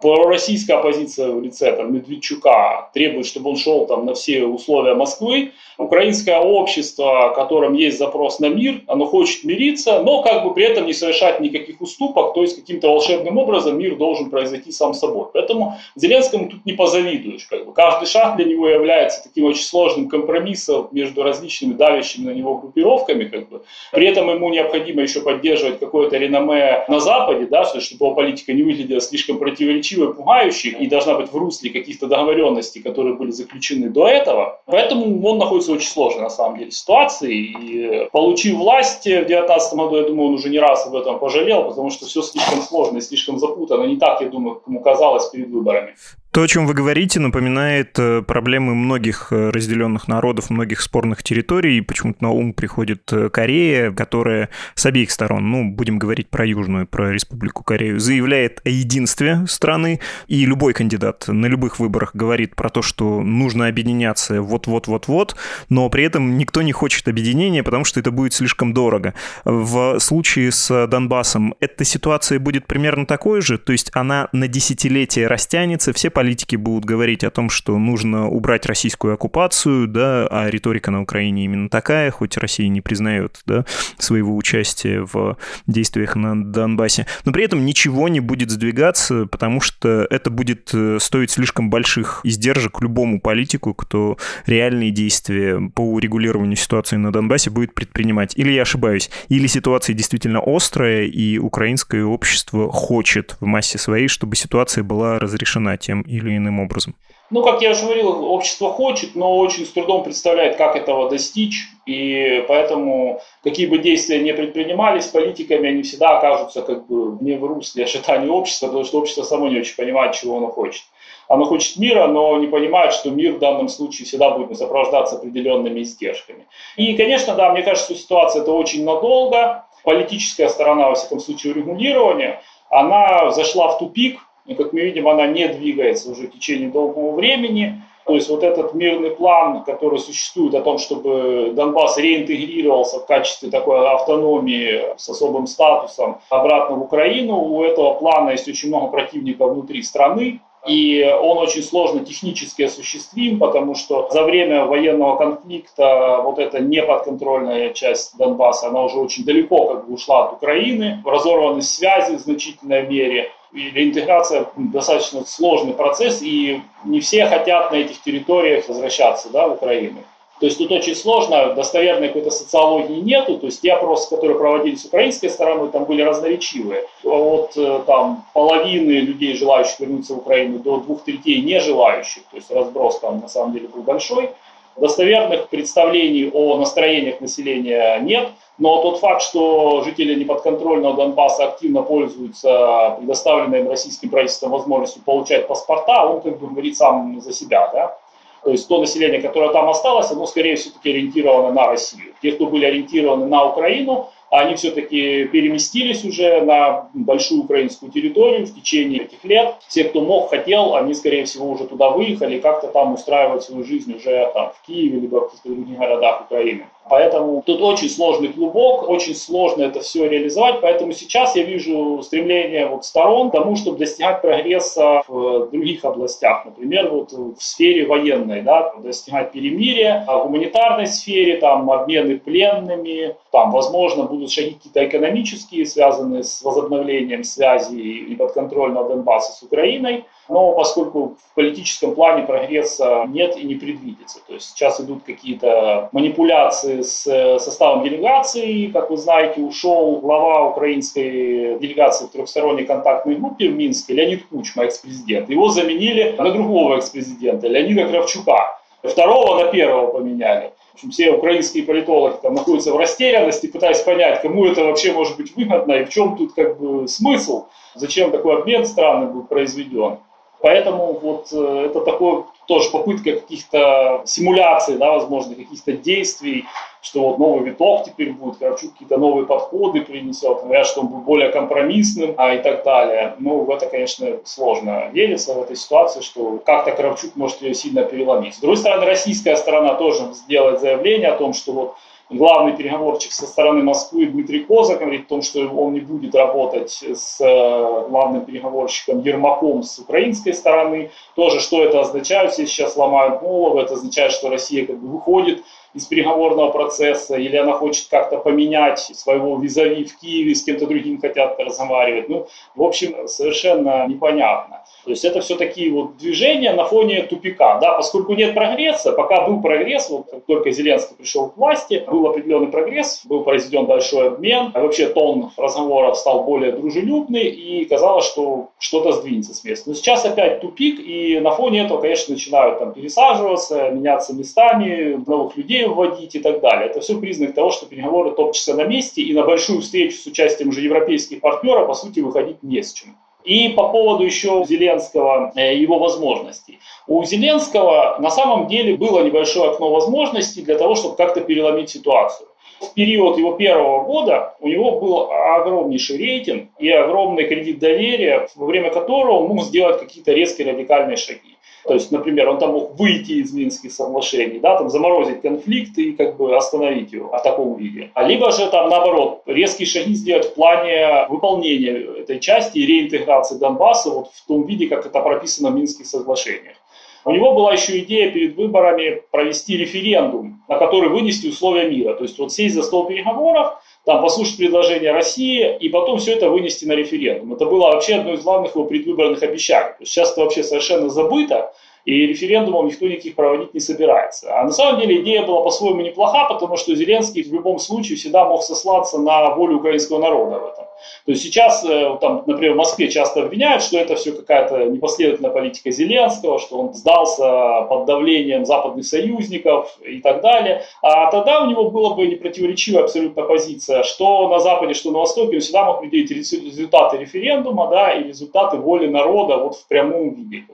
пророссийская 0.00 0.78
оппозиция 0.78 1.30
в 1.30 1.42
лице 1.42 1.72
там, 1.72 1.92
Медведчука 1.92 2.88
требует, 2.94 3.26
чтобы 3.26 3.50
он 3.50 3.56
шел 3.56 3.86
там, 3.86 4.06
на 4.06 4.14
все 4.14 4.44
условия 4.44 4.94
Москвы. 4.94 5.52
Украинское 5.76 6.38
общество, 6.38 7.30
в 7.30 7.34
котором 7.34 7.74
есть 7.74 7.98
запрос 7.98 8.38
на 8.38 8.46
мир, 8.46 8.82
оно 8.86 9.06
хочет 9.06 9.44
мириться, 9.44 10.02
но 10.02 10.22
как 10.22 10.44
бы 10.44 10.54
при 10.54 10.64
этом 10.64 10.86
не 10.86 10.92
совершать 10.92 11.40
никаких 11.40 11.80
уступок, 11.80 12.34
то 12.34 12.42
есть 12.42 12.56
каким-то 12.56 12.88
волшебным 12.88 13.38
образом 13.38 13.78
мир 13.78 13.96
должен 13.96 14.30
произойти 14.30 14.70
сам 14.72 14.94
собой. 14.94 15.26
Поэтому 15.32 15.76
Зеленскому 15.96 16.48
тут 16.48 16.64
не 16.64 16.72
позавидуешь. 16.72 17.46
Как 17.46 17.66
бы. 17.66 17.72
Каждый 17.72 18.06
шаг 18.06 18.36
для 18.36 18.44
него 18.44 18.68
является 18.68 19.22
таким 19.22 19.44
очень 19.44 19.62
сложным 19.62 20.08
компромиссом 20.08 20.88
между 20.92 21.22
различными 21.22 21.74
давящими 21.74 22.26
на 22.26 22.30
него 22.30 22.56
группировками. 22.56 23.24
Как 23.24 23.48
бы. 23.48 23.62
При 23.92 24.06
этом 24.06 24.30
ему 24.30 24.50
необходимо 24.50 25.02
еще 25.02 25.20
поддерживать 25.20 25.78
какое-то 25.78 26.16
реноме 26.16 26.84
на 26.88 27.00
Западе, 27.00 27.46
да, 27.46 27.64
чтобы 27.64 28.06
его 28.06 28.14
политика 28.14 28.52
не 28.52 28.62
выглядела 28.62 29.00
слишком 29.00 29.38
противоречивой 29.38 29.87
противоречиво 29.88 30.12
пугающих 30.12 30.80
и 30.80 30.86
должна 30.86 31.14
быть 31.14 31.32
в 31.32 31.36
русле 31.36 31.70
каких-то 31.70 32.06
договоренностей, 32.06 32.80
которые 32.80 33.14
были 33.16 33.30
заключены 33.30 33.88
до 33.88 34.06
этого. 34.08 34.60
Поэтому 34.66 35.26
он 35.26 35.38
находится 35.38 35.72
в 35.72 35.74
очень 35.74 35.88
сложной, 35.88 36.22
на 36.22 36.30
самом 36.30 36.58
деле, 36.58 36.70
ситуации. 36.70 37.34
И 37.34 38.08
получив 38.12 38.56
власть 38.56 39.00
в 39.00 39.04
2019 39.04 39.74
году, 39.74 39.96
я 39.96 40.02
думаю, 40.02 40.28
он 40.28 40.34
уже 40.34 40.50
не 40.50 40.58
раз 40.58 40.86
об 40.86 40.94
этом 40.94 41.18
пожалел, 41.18 41.64
потому 41.64 41.90
что 41.90 42.06
все 42.06 42.22
слишком 42.22 42.60
сложно 42.62 42.98
и 42.98 43.00
слишком 43.00 43.38
запутано. 43.38 43.84
Не 43.84 43.96
так, 43.96 44.20
я 44.20 44.28
думаю, 44.28 44.56
как 44.56 44.68
ему 44.68 44.80
казалось 44.80 45.28
перед 45.30 45.48
выборами. 45.48 45.94
То, 46.30 46.42
о 46.42 46.46
чем 46.46 46.66
вы 46.66 46.74
говорите, 46.74 47.20
напоминает 47.20 47.98
э, 47.98 48.20
проблемы 48.20 48.74
многих 48.74 49.28
э, 49.30 49.48
разделенных 49.48 50.08
народов, 50.08 50.50
многих 50.50 50.82
спорных 50.82 51.22
территорий. 51.22 51.80
Почему-то 51.80 52.22
на 52.22 52.30
ум 52.30 52.52
приходит 52.52 53.10
э, 53.12 53.30
Корея, 53.30 53.90
которая 53.92 54.50
с 54.74 54.84
обеих 54.84 55.10
сторон, 55.10 55.50
ну, 55.50 55.70
будем 55.70 55.98
говорить 55.98 56.28
про 56.28 56.44
Южную, 56.44 56.86
про 56.86 57.12
Республику 57.12 57.64
Корею, 57.64 57.98
заявляет 57.98 58.60
о 58.66 58.68
единстве 58.68 59.46
страны. 59.48 60.00
И 60.26 60.44
любой 60.44 60.74
кандидат 60.74 61.24
на 61.28 61.46
любых 61.46 61.78
выборах 61.78 62.10
говорит 62.12 62.56
про 62.56 62.68
то, 62.68 62.82
что 62.82 63.22
нужно 63.22 63.66
объединяться 63.66 64.42
вот-вот-вот-вот, 64.42 65.34
но 65.70 65.88
при 65.88 66.04
этом 66.04 66.36
никто 66.36 66.60
не 66.60 66.72
хочет 66.72 67.08
объединения, 67.08 67.62
потому 67.62 67.84
что 67.84 68.00
это 68.00 68.10
будет 68.10 68.34
слишком 68.34 68.74
дорого. 68.74 69.14
В 69.46 69.98
случае 69.98 70.52
с 70.52 70.86
Донбассом 70.88 71.54
эта 71.60 71.84
ситуация 71.84 72.38
будет 72.38 72.66
примерно 72.66 73.06
такой 73.06 73.40
же, 73.40 73.56
то 73.56 73.72
есть 73.72 73.90
она 73.94 74.28
на 74.32 74.46
десятилетия 74.46 75.26
растянется, 75.26 75.94
все 75.94 76.10
политики 76.18 76.56
будут 76.56 76.84
говорить 76.84 77.22
о 77.22 77.30
том, 77.30 77.48
что 77.48 77.78
нужно 77.78 78.26
убрать 78.26 78.66
российскую 78.66 79.14
оккупацию, 79.14 79.86
да, 79.86 80.26
а 80.28 80.50
риторика 80.50 80.90
на 80.90 81.00
Украине 81.00 81.44
именно 81.44 81.68
такая, 81.68 82.10
хоть 82.10 82.36
Россия 82.36 82.66
не 82.66 82.80
признает 82.80 83.40
да, 83.46 83.64
своего 83.98 84.36
участия 84.36 85.02
в 85.02 85.36
действиях 85.68 86.16
на 86.16 86.44
Донбассе. 86.44 87.06
Но 87.24 87.30
при 87.30 87.44
этом 87.44 87.64
ничего 87.64 88.08
не 88.08 88.18
будет 88.18 88.50
сдвигаться, 88.50 89.26
потому 89.26 89.60
что 89.60 90.08
это 90.10 90.28
будет 90.28 90.70
э, 90.74 90.98
стоить 91.00 91.30
слишком 91.30 91.70
больших 91.70 92.22
издержек 92.24 92.80
любому 92.80 93.20
политику, 93.20 93.72
кто 93.72 94.18
реальные 94.44 94.90
действия 94.90 95.70
по 95.72 95.82
урегулированию 95.82 96.56
ситуации 96.56 96.96
на 96.96 97.12
Донбассе 97.12 97.50
будет 97.50 97.74
предпринимать. 97.74 98.32
Или 98.36 98.50
я 98.50 98.62
ошибаюсь, 98.62 99.08
или 99.28 99.46
ситуация 99.46 99.94
действительно 99.94 100.42
острая, 100.44 101.04
и 101.04 101.38
украинское 101.38 102.02
общество 102.04 102.72
хочет 102.72 103.36
в 103.38 103.46
массе 103.46 103.78
своей, 103.78 104.08
чтобы 104.08 104.34
ситуация 104.34 104.82
была 104.82 105.20
разрешена 105.20 105.76
тем 105.76 106.07
или 106.08 106.36
иным 106.36 106.60
образом? 106.60 106.94
Ну, 107.30 107.42
как 107.42 107.60
я 107.60 107.72
уже 107.72 107.82
говорил, 107.82 108.24
общество 108.24 108.72
хочет, 108.72 109.14
но 109.14 109.36
очень 109.36 109.66
с 109.66 109.72
трудом 109.72 110.02
представляет, 110.02 110.56
как 110.56 110.76
этого 110.76 111.10
достичь. 111.10 111.66
И 111.84 112.42
поэтому, 112.48 113.20
какие 113.44 113.66
бы 113.66 113.78
действия 113.78 114.18
не 114.18 114.32
предпринимались 114.32 115.08
политиками, 115.08 115.68
они 115.68 115.82
всегда 115.82 116.16
окажутся 116.16 116.62
как 116.62 116.86
бы 116.86 117.22
не 117.22 117.36
в 117.36 117.44
русле 117.44 117.84
ожидания 117.84 118.30
общества, 118.30 118.68
потому 118.68 118.84
что 118.84 118.98
общество 118.98 119.22
само 119.24 119.48
не 119.48 119.60
очень 119.60 119.76
понимает, 119.76 120.14
чего 120.14 120.38
оно 120.38 120.46
хочет. 120.46 120.82
Оно 121.28 121.44
хочет 121.44 121.76
мира, 121.76 122.06
но 122.06 122.38
не 122.38 122.46
понимает, 122.46 122.94
что 122.94 123.10
мир 123.10 123.34
в 123.34 123.38
данном 123.38 123.68
случае 123.68 124.06
всегда 124.06 124.30
будет 124.30 124.56
сопровождаться 124.56 125.16
определенными 125.16 125.82
издержками. 125.82 126.46
И, 126.76 126.96
конечно, 126.96 127.34
да, 127.34 127.52
мне 127.52 127.62
кажется, 127.62 127.92
что 127.92 128.02
ситуация 128.02 128.40
это 128.40 128.52
очень 128.52 128.84
надолго. 128.84 129.66
Политическая 129.84 130.48
сторона, 130.48 130.88
во 130.88 130.94
всяком 130.94 131.20
случае, 131.20 131.52
урегулирования, 131.52 132.40
она 132.70 133.30
зашла 133.30 133.68
в 133.68 133.78
тупик, 133.78 134.20
и, 134.48 134.54
как 134.54 134.72
мы 134.72 134.80
видим, 134.80 135.06
она 135.06 135.26
не 135.26 135.46
двигается 135.46 136.10
уже 136.10 136.26
в 136.26 136.32
течение 136.32 136.70
долгого 136.70 137.14
времени. 137.14 137.82
То 138.06 138.14
есть 138.14 138.30
вот 138.30 138.42
этот 138.42 138.72
мирный 138.72 139.10
план, 139.10 139.62
который 139.64 139.98
существует 139.98 140.54
о 140.54 140.62
том, 140.62 140.78
чтобы 140.78 141.52
Донбасс 141.54 141.98
реинтегрировался 141.98 143.00
в 143.00 143.06
качестве 143.06 143.50
такой 143.50 143.86
автономии 143.86 144.96
с 144.96 145.06
особым 145.10 145.46
статусом 145.46 146.18
обратно 146.30 146.76
в 146.76 146.82
Украину, 146.82 147.36
у 147.36 147.62
этого 147.62 147.94
плана 147.94 148.30
есть 148.30 148.48
очень 148.48 148.70
много 148.70 148.86
противников 148.86 149.52
внутри 149.52 149.82
страны. 149.82 150.40
И 150.66 151.02
он 151.04 151.38
очень 151.38 151.62
сложно 151.62 152.04
технически 152.04 152.62
осуществим, 152.62 153.38
потому 153.38 153.74
что 153.74 154.08
за 154.10 154.22
время 154.24 154.66
военного 154.66 155.16
конфликта 155.16 156.20
вот 156.22 156.38
эта 156.38 156.60
неподконтрольная 156.60 157.72
часть 157.72 158.16
Донбасса, 158.18 158.68
она 158.68 158.82
уже 158.82 158.98
очень 158.98 159.24
далеко 159.24 159.66
как 159.66 159.86
бы 159.86 159.94
ушла 159.94 160.26
от 160.26 160.34
Украины, 160.34 161.02
разорваны 161.04 161.62
связи 161.62 162.16
в 162.16 162.20
значительной 162.20 162.86
мере 162.86 163.30
и 163.52 163.70
реинтеграция 163.70 164.46
достаточно 164.56 165.24
сложный 165.24 165.72
процесс, 165.72 166.20
и 166.22 166.60
не 166.84 167.00
все 167.00 167.26
хотят 167.26 167.72
на 167.72 167.76
этих 167.76 168.02
территориях 168.02 168.68
возвращаться 168.68 169.30
да, 169.30 169.48
в 169.48 169.54
Украину. 169.54 169.98
То 170.40 170.46
есть 170.46 170.58
тут 170.58 170.70
очень 170.70 170.94
сложно, 170.94 171.54
достоверной 171.54 172.08
какой-то 172.08 172.30
социологии 172.30 173.00
нету. 173.00 173.38
То 173.38 173.46
есть 173.46 173.60
те 173.60 173.72
опросы, 173.72 174.08
которые 174.08 174.38
проводились 174.38 174.82
с 174.82 174.86
украинской 174.86 175.28
стороны, 175.28 175.68
там 175.68 175.84
были 175.84 176.02
разноречивые. 176.02 176.84
От 177.04 177.56
э, 177.56 177.80
там, 177.86 178.24
половины 178.34 178.92
людей, 178.92 179.34
желающих 179.34 179.80
вернуться 179.80 180.14
в 180.14 180.18
Украину, 180.18 180.60
до 180.60 180.78
двух 180.78 181.02
третей 181.02 181.42
не 181.42 181.60
желающих. 181.60 182.22
То 182.30 182.36
есть 182.36 182.50
разброс 182.50 183.00
там 183.00 183.20
на 183.20 183.28
самом 183.28 183.52
деле 183.52 183.68
был 183.68 183.82
большой. 183.82 184.30
Достоверных 184.76 185.48
представлений 185.48 186.30
о 186.32 186.56
настроениях 186.56 187.20
населения 187.20 187.98
нет. 187.98 188.28
Но 188.58 188.80
тот 188.82 189.00
факт, 189.00 189.22
что 189.22 189.82
жители 189.84 190.14
неподконтрольного 190.14 190.94
Донбасса 190.94 191.46
активно 191.46 191.82
пользуются 191.82 192.96
предоставленной 192.98 193.60
им 193.60 193.68
российским 193.68 194.08
правительством 194.08 194.50
возможностью 194.50 195.02
получать 195.04 195.48
паспорта, 195.48 196.06
он 196.06 196.20
как 196.20 196.38
бы 196.38 196.48
говорит 196.48 196.76
сам 196.76 197.20
за 197.20 197.32
себя. 197.32 197.70
Да? 197.72 197.98
То 198.44 198.50
есть 198.50 198.68
то 198.68 198.80
население, 198.80 199.20
которое 199.20 199.50
там 199.52 199.68
осталось, 199.68 200.10
оно 200.10 200.26
скорее 200.26 200.56
все-таки 200.56 200.90
ориентировано 200.90 201.52
на 201.52 201.66
Россию. 201.66 202.14
Те, 202.22 202.32
кто 202.32 202.46
были 202.46 202.64
ориентированы 202.64 203.26
на 203.26 203.44
Украину, 203.44 204.08
они 204.30 204.56
все-таки 204.56 205.24
переместились 205.24 206.04
уже 206.04 206.42
на 206.42 206.90
большую 206.92 207.44
украинскую 207.44 207.90
территорию 207.90 208.46
в 208.46 208.54
течение 208.54 209.02
этих 209.04 209.24
лет. 209.24 209.54
Все, 209.66 209.84
кто 209.84 210.02
мог, 210.02 210.30
хотел, 210.30 210.74
они, 210.74 210.92
скорее 210.94 211.24
всего, 211.24 211.48
уже 211.48 211.64
туда 211.66 211.90
выехали, 211.90 212.38
как-то 212.38 212.68
там 212.68 212.94
устраивать 212.94 213.42
свою 213.42 213.64
жизнь 213.64 213.94
уже 213.96 214.30
там, 214.34 214.52
в 214.52 214.66
Киеве, 214.66 215.00
либо 215.00 215.16
в 215.16 215.24
каких-то 215.26 215.48
других 215.48 215.78
городах 215.78 216.22
Украины. 216.22 216.66
Поэтому 216.88 217.42
тут 217.44 217.60
очень 217.60 217.88
сложный 217.88 218.28
клубок, 218.28 218.88
очень 218.88 219.14
сложно 219.14 219.62
это 219.64 219.80
все 219.80 220.08
реализовать. 220.08 220.60
Поэтому 220.60 220.92
сейчас 220.92 221.36
я 221.36 221.42
вижу 221.42 222.00
стремление 222.02 222.66
вот 222.66 222.84
сторон 222.84 223.30
к 223.30 223.32
тому, 223.32 223.56
чтобы 223.56 223.78
достигать 223.78 224.22
прогресса 224.22 225.02
в 225.08 225.50
других 225.50 225.84
областях. 225.84 226.44
Например, 226.44 226.90
вот 226.90 227.12
в 227.12 227.40
сфере 227.40 227.86
военной, 227.86 228.42
да, 228.42 228.72
достигать 228.78 229.32
перемирия, 229.32 230.04
в 230.06 230.24
гуманитарной 230.24 230.86
сфере, 230.86 231.36
там, 231.36 231.70
обмены 231.70 232.18
пленными, 232.18 233.16
там, 233.30 233.50
возможно, 233.50 234.04
будут 234.04 234.30
шаги 234.30 234.52
какие-то 234.52 234.84
экономические, 234.86 235.66
связанные 235.66 236.24
с 236.24 236.42
возобновлением 236.42 237.24
связи 237.24 237.76
и 237.76 238.14
подконтрольного 238.16 238.88
Донбасса 238.88 239.32
с 239.32 239.42
Украиной. 239.42 240.04
Но 240.28 240.52
поскольку 240.52 241.16
в 241.30 241.34
политическом 241.34 241.94
плане 241.94 242.24
прогресса 242.24 243.04
нет 243.08 243.36
и 243.36 243.44
не 243.44 243.54
предвидится. 243.54 244.20
То 244.26 244.34
есть 244.34 244.50
сейчас 244.50 244.80
идут 244.80 245.04
какие-то 245.04 245.88
манипуляции 245.92 246.82
с 246.82 247.02
составом 247.38 247.82
делегации. 247.82 248.66
Как 248.66 248.90
вы 248.90 248.96
знаете, 248.98 249.40
ушел 249.40 249.96
глава 249.96 250.50
украинской 250.50 251.58
делегации 251.58 252.06
в 252.06 252.10
трехсторонней 252.10 252.64
контактной 252.64 253.14
группе 253.16 253.48
в 253.48 253.54
Минске 253.54 253.94
Леонид 253.94 254.26
Кучма, 254.26 254.64
экс-президент. 254.64 255.30
Его 255.30 255.48
заменили 255.48 256.14
на 256.18 256.30
другого 256.30 256.76
экс-президента, 256.76 257.48
Леонида 257.48 257.88
Кравчука. 257.88 258.58
Второго 258.82 259.42
на 259.42 259.50
первого 259.50 259.88
поменяли. 259.88 260.52
В 260.70 260.74
общем, 260.74 260.90
все 260.90 261.10
украинские 261.10 261.64
политологи 261.64 262.14
там 262.22 262.34
находятся 262.34 262.72
в 262.72 262.76
растерянности, 262.76 263.48
пытаясь 263.48 263.80
понять, 263.80 264.22
кому 264.22 264.44
это 264.44 264.62
вообще 264.62 264.92
может 264.92 265.16
быть 265.16 265.34
выгодно 265.34 265.72
и 265.72 265.84
в 265.84 265.88
чем 265.88 266.16
тут 266.16 266.34
как 266.34 266.60
бы 266.60 266.86
смысл, 266.86 267.46
зачем 267.74 268.12
такой 268.12 268.38
обмен 268.38 268.64
странный 268.64 269.12
был 269.12 269.24
произведен. 269.24 269.98
Поэтому 270.40 270.98
вот 271.00 271.28
э, 271.32 271.66
это 271.66 271.80
такой 271.80 272.24
тоже 272.46 272.70
попытка 272.70 273.12
каких-то 273.12 274.02
симуляций, 274.04 274.76
да, 274.78 274.92
возможно, 274.92 275.34
каких-то 275.34 275.72
действий, 275.72 276.44
что 276.80 277.08
вот 277.08 277.18
новый 277.18 277.44
виток 277.44 277.84
теперь 277.84 278.12
будет, 278.12 278.38
Кравчук 278.38 278.72
какие-то 278.72 278.96
новые 278.96 279.26
подходы 279.26 279.82
принесет, 279.82 280.42
говорят, 280.42 280.66
что 280.66 280.80
он 280.80 280.88
будет 280.88 281.04
более 281.04 281.30
компромиссным 281.30 282.14
а, 282.16 282.34
и 282.34 282.38
так 282.42 282.64
далее. 282.64 283.14
Ну, 283.18 283.40
в 283.40 283.50
это, 283.50 283.66
конечно, 283.66 284.18
сложно 284.24 284.88
вериться 284.92 285.34
в 285.34 285.42
этой 285.42 285.56
ситуации, 285.56 286.00
что 286.00 286.40
как-то 286.44 286.70
Кравчук 286.70 287.16
может 287.16 287.42
ее 287.42 287.54
сильно 287.54 287.82
переломить. 287.82 288.36
С 288.36 288.38
другой 288.38 288.56
стороны, 288.56 288.86
российская 288.86 289.36
сторона 289.36 289.74
тоже 289.74 290.12
сделает 290.14 290.60
заявление 290.60 291.08
о 291.08 291.16
том, 291.16 291.34
что 291.34 291.52
вот 291.52 291.74
главный 292.10 292.56
переговорчик 292.56 293.12
со 293.12 293.26
стороны 293.26 293.62
Москвы 293.62 294.06
Дмитрий 294.06 294.40
Коза 294.40 294.76
говорит 294.76 295.06
о 295.06 295.08
том, 295.08 295.22
что 295.22 295.40
он 295.48 295.74
не 295.74 295.80
будет 295.80 296.14
работать 296.14 296.82
с 296.82 297.20
э, 297.20 297.88
главным 297.88 298.24
переговорщиком 298.24 299.00
Ермаком 299.02 299.62
с 299.62 299.78
украинской 299.78 300.32
стороны. 300.32 300.90
Тоже, 301.14 301.40
что 301.40 301.62
это 301.62 301.80
означает, 301.80 302.32
все 302.32 302.46
сейчас 302.46 302.76
ломают 302.76 303.20
голову, 303.20 303.58
это 303.58 303.74
означает, 303.74 304.12
что 304.12 304.30
Россия 304.30 304.66
как 304.66 304.78
бы 304.78 304.88
выходит 304.88 305.42
из 305.74 305.84
переговорного 305.84 306.50
процесса, 306.50 307.16
или 307.16 307.36
она 307.36 307.52
хочет 307.52 307.88
как-то 307.88 308.16
поменять 308.16 308.80
своего 308.80 309.38
визави 309.38 309.84
в 309.84 309.98
Киеве, 309.98 310.34
с 310.34 310.42
кем-то 310.42 310.66
другим 310.66 311.00
хотят 311.00 311.38
разговаривать. 311.38 312.08
Ну, 312.08 312.26
в 312.54 312.62
общем, 312.62 313.06
совершенно 313.06 313.86
непонятно. 313.86 314.64
То 314.88 314.92
есть 314.92 315.04
это 315.04 315.20
все 315.20 315.36
такие 315.36 315.70
вот 315.70 315.98
движения 315.98 316.50
на 316.54 316.64
фоне 316.64 317.02
тупика, 317.02 317.58
да, 317.58 317.74
поскольку 317.74 318.14
нет 318.14 318.32
прогресса, 318.32 318.92
пока 318.92 319.26
был 319.26 319.42
прогресс, 319.42 319.90
вот 319.90 320.06
как 320.10 320.24
только 320.24 320.50
Зеленский 320.50 320.96
пришел 320.96 321.28
к 321.28 321.36
власти, 321.36 321.84
был 321.86 322.06
определенный 322.06 322.46
прогресс, 322.46 323.02
был 323.04 323.22
произведен 323.22 323.66
большой 323.66 324.08
обмен, 324.08 324.50
а 324.54 324.62
вообще 324.62 324.88
тон 324.88 325.30
разговоров 325.36 325.98
стал 325.98 326.24
более 326.24 326.52
дружелюбный 326.52 327.24
и 327.24 327.66
казалось, 327.66 328.06
что 328.06 328.48
что-то 328.58 328.92
сдвинется 328.92 329.34
с 329.34 329.44
места. 329.44 329.68
Но 329.68 329.74
сейчас 329.74 330.06
опять 330.06 330.40
тупик, 330.40 330.80
и 330.80 331.20
на 331.20 331.32
фоне 331.32 331.66
этого, 331.66 331.82
конечно, 331.82 332.14
начинают 332.14 332.58
там 332.58 332.72
пересаживаться, 332.72 333.68
меняться 333.68 334.14
местами, 334.14 335.04
новых 335.06 335.36
людей 335.36 335.66
вводить 335.66 336.14
и 336.14 336.18
так 336.18 336.40
далее. 336.40 336.70
Это 336.70 336.80
все 336.80 336.98
признак 336.98 337.34
того, 337.34 337.50
что 337.50 337.66
переговоры 337.66 338.12
топчутся 338.12 338.54
на 338.54 338.64
месте, 338.64 339.02
и 339.02 339.12
на 339.12 339.22
большую 339.22 339.60
встречу 339.60 339.98
с 339.98 340.06
участием 340.06 340.48
уже 340.48 340.62
европейских 340.62 341.20
партнеров, 341.20 341.66
по 341.66 341.74
сути, 341.74 342.00
выходить 342.00 342.42
не 342.42 342.62
с 342.62 342.72
чем. 342.72 342.96
И 343.24 343.50
по 343.50 343.68
поводу 343.68 344.04
еще 344.04 344.44
Зеленского, 344.48 345.32
э, 345.34 345.56
его 345.56 345.78
возможностей. 345.78 346.60
У 346.86 347.04
Зеленского 347.04 347.96
на 347.98 348.10
самом 348.10 348.46
деле 348.46 348.76
было 348.76 349.02
небольшое 349.02 349.50
окно 349.50 349.70
возможностей 349.70 350.42
для 350.42 350.56
того, 350.56 350.76
чтобы 350.76 350.96
как-то 350.96 351.20
переломить 351.20 351.70
ситуацию. 351.70 352.28
В 352.60 352.74
период 352.74 353.18
его 353.18 353.32
первого 353.32 353.84
года 353.84 354.34
у 354.40 354.48
него 354.48 354.80
был 354.80 355.10
огромнейший 355.12 355.96
рейтинг 355.96 356.50
и 356.58 356.68
огромный 356.70 357.28
кредит 357.28 357.60
доверия, 357.60 358.28
во 358.34 358.46
время 358.46 358.70
которого 358.70 359.20
он 359.20 359.28
мог 359.28 359.44
сделать 359.44 359.80
какие-то 359.80 360.12
резкие 360.12 360.52
радикальные 360.52 360.96
шаги. 360.96 361.37
То 361.64 361.74
есть, 361.74 361.90
например, 361.92 362.28
он 362.28 362.38
там 362.38 362.52
мог 362.52 362.78
выйти 362.78 363.12
из 363.12 363.32
Минских 363.32 363.72
соглашений, 363.72 364.38
да, 364.38 364.56
там 364.56 364.70
заморозить 364.70 365.20
конфликт 365.20 365.76
и 365.78 365.92
как 365.92 366.16
бы 366.16 366.36
остановить 366.36 366.92
его 366.92 367.08
в 367.08 367.22
таком 367.22 367.56
виде. 367.56 367.90
А 367.94 368.04
либо 368.04 368.30
же 368.32 368.48
там 368.48 368.68
наоборот, 368.68 369.22
резкие 369.26 369.66
шаги 369.66 369.94
сделать 369.94 370.26
в 370.26 370.34
плане 370.34 371.06
выполнения 371.08 372.00
этой 372.00 372.20
части 372.20 372.58
и 372.58 372.66
реинтеграции 372.66 373.38
Донбасса 373.38 373.90
вот 373.90 374.08
в 374.12 374.26
том 374.26 374.46
виде, 374.46 374.66
как 374.66 374.86
это 374.86 375.00
прописано 375.00 375.50
в 375.50 375.54
Минских 375.54 375.86
соглашениях. 375.86 376.56
У 377.04 377.12
него 377.12 377.34
была 377.34 377.52
еще 377.52 377.78
идея 377.78 378.10
перед 378.10 378.36
выборами 378.36 379.02
провести 379.10 379.56
референдум, 379.56 380.42
на 380.48 380.58
который 380.58 380.90
вынести 380.90 381.28
условия 381.28 381.68
мира. 381.68 381.94
То 381.94 382.02
есть 382.02 382.18
вот 382.18 382.32
сесть 382.32 382.54
за 382.54 382.62
стол 382.62 382.86
переговоров, 382.86 383.62
там 383.84 384.02
послушать 384.02 384.36
предложение 384.36 384.92
России 384.92 385.56
и 385.58 385.68
потом 385.68 385.98
все 385.98 386.12
это 386.14 386.28
вынести 386.28 386.64
на 386.64 386.72
референдум. 386.72 387.34
Это 387.34 387.46
было 387.46 387.72
вообще 387.72 387.94
одно 387.96 388.14
из 388.14 388.22
главных 388.22 388.54
его 388.54 388.64
предвыборных 388.64 389.22
обещаний. 389.22 389.74
Сейчас 389.84 390.12
это 390.12 390.22
вообще 390.22 390.42
совершенно 390.42 390.88
забыто, 390.88 391.52
и 391.84 392.06
референдумов 392.06 392.66
никто 392.66 392.86
никаких 392.86 393.14
проводить 393.14 393.54
не 393.54 393.60
собирается. 393.60 394.38
А 394.38 394.44
на 394.44 394.52
самом 394.52 394.80
деле 394.80 395.00
идея 395.02 395.24
была 395.24 395.42
по-своему 395.42 395.80
неплоха, 395.80 396.26
потому 396.28 396.56
что 396.56 396.74
Зеленский 396.74 397.22
в 397.22 397.32
любом 397.32 397.58
случае 397.58 397.96
всегда 397.96 398.24
мог 398.26 398.42
сослаться 398.42 398.98
на 398.98 399.34
волю 399.34 399.58
украинского 399.58 399.98
народа 399.98 400.38
в 400.38 400.46
этом. 400.46 400.64
То 401.06 401.12
есть 401.12 401.22
сейчас, 401.22 401.64
э, 401.64 401.96
там, 402.00 402.22
например, 402.26 402.54
в 402.54 402.56
Москве 402.56 402.88
часто 402.88 403.22
обвиняют, 403.22 403.62
что 403.62 403.78
это 403.78 403.96
все 403.96 404.12
какая-то 404.12 404.66
непоследовательная 404.66 405.30
политика 405.30 405.70
Зеленского, 405.70 406.38
что 406.38 406.58
он 406.58 406.74
сдался 406.74 407.62
под 407.68 407.86
давлением 407.86 408.44
западных 408.44 408.86
союзников 408.86 409.78
и 409.84 410.00
так 410.00 410.20
далее. 410.20 410.62
А 410.82 411.10
тогда 411.10 411.42
у 411.42 411.50
него 411.50 411.70
была 411.70 411.94
бы 411.94 412.06
непротиворечивая 412.06 412.84
абсолютно 412.84 413.22
позиция, 413.22 413.82
что 413.82 414.28
на 414.28 414.38
Западе, 414.38 414.74
что 414.74 414.90
на 414.90 414.98
Востоке, 414.98 415.36
он 415.36 415.40
всегда 415.40 415.64
мог 415.64 415.78
определить 415.78 416.32
результаты 416.32 416.98
референдума 416.98 417.68
да, 417.68 417.92
и 417.92 418.04
результаты 418.04 418.56
воли 418.56 418.86
народа 418.86 419.36
вот 419.38 419.56
в 419.56 419.66
прямом 419.66 420.14
виде. 420.14 420.44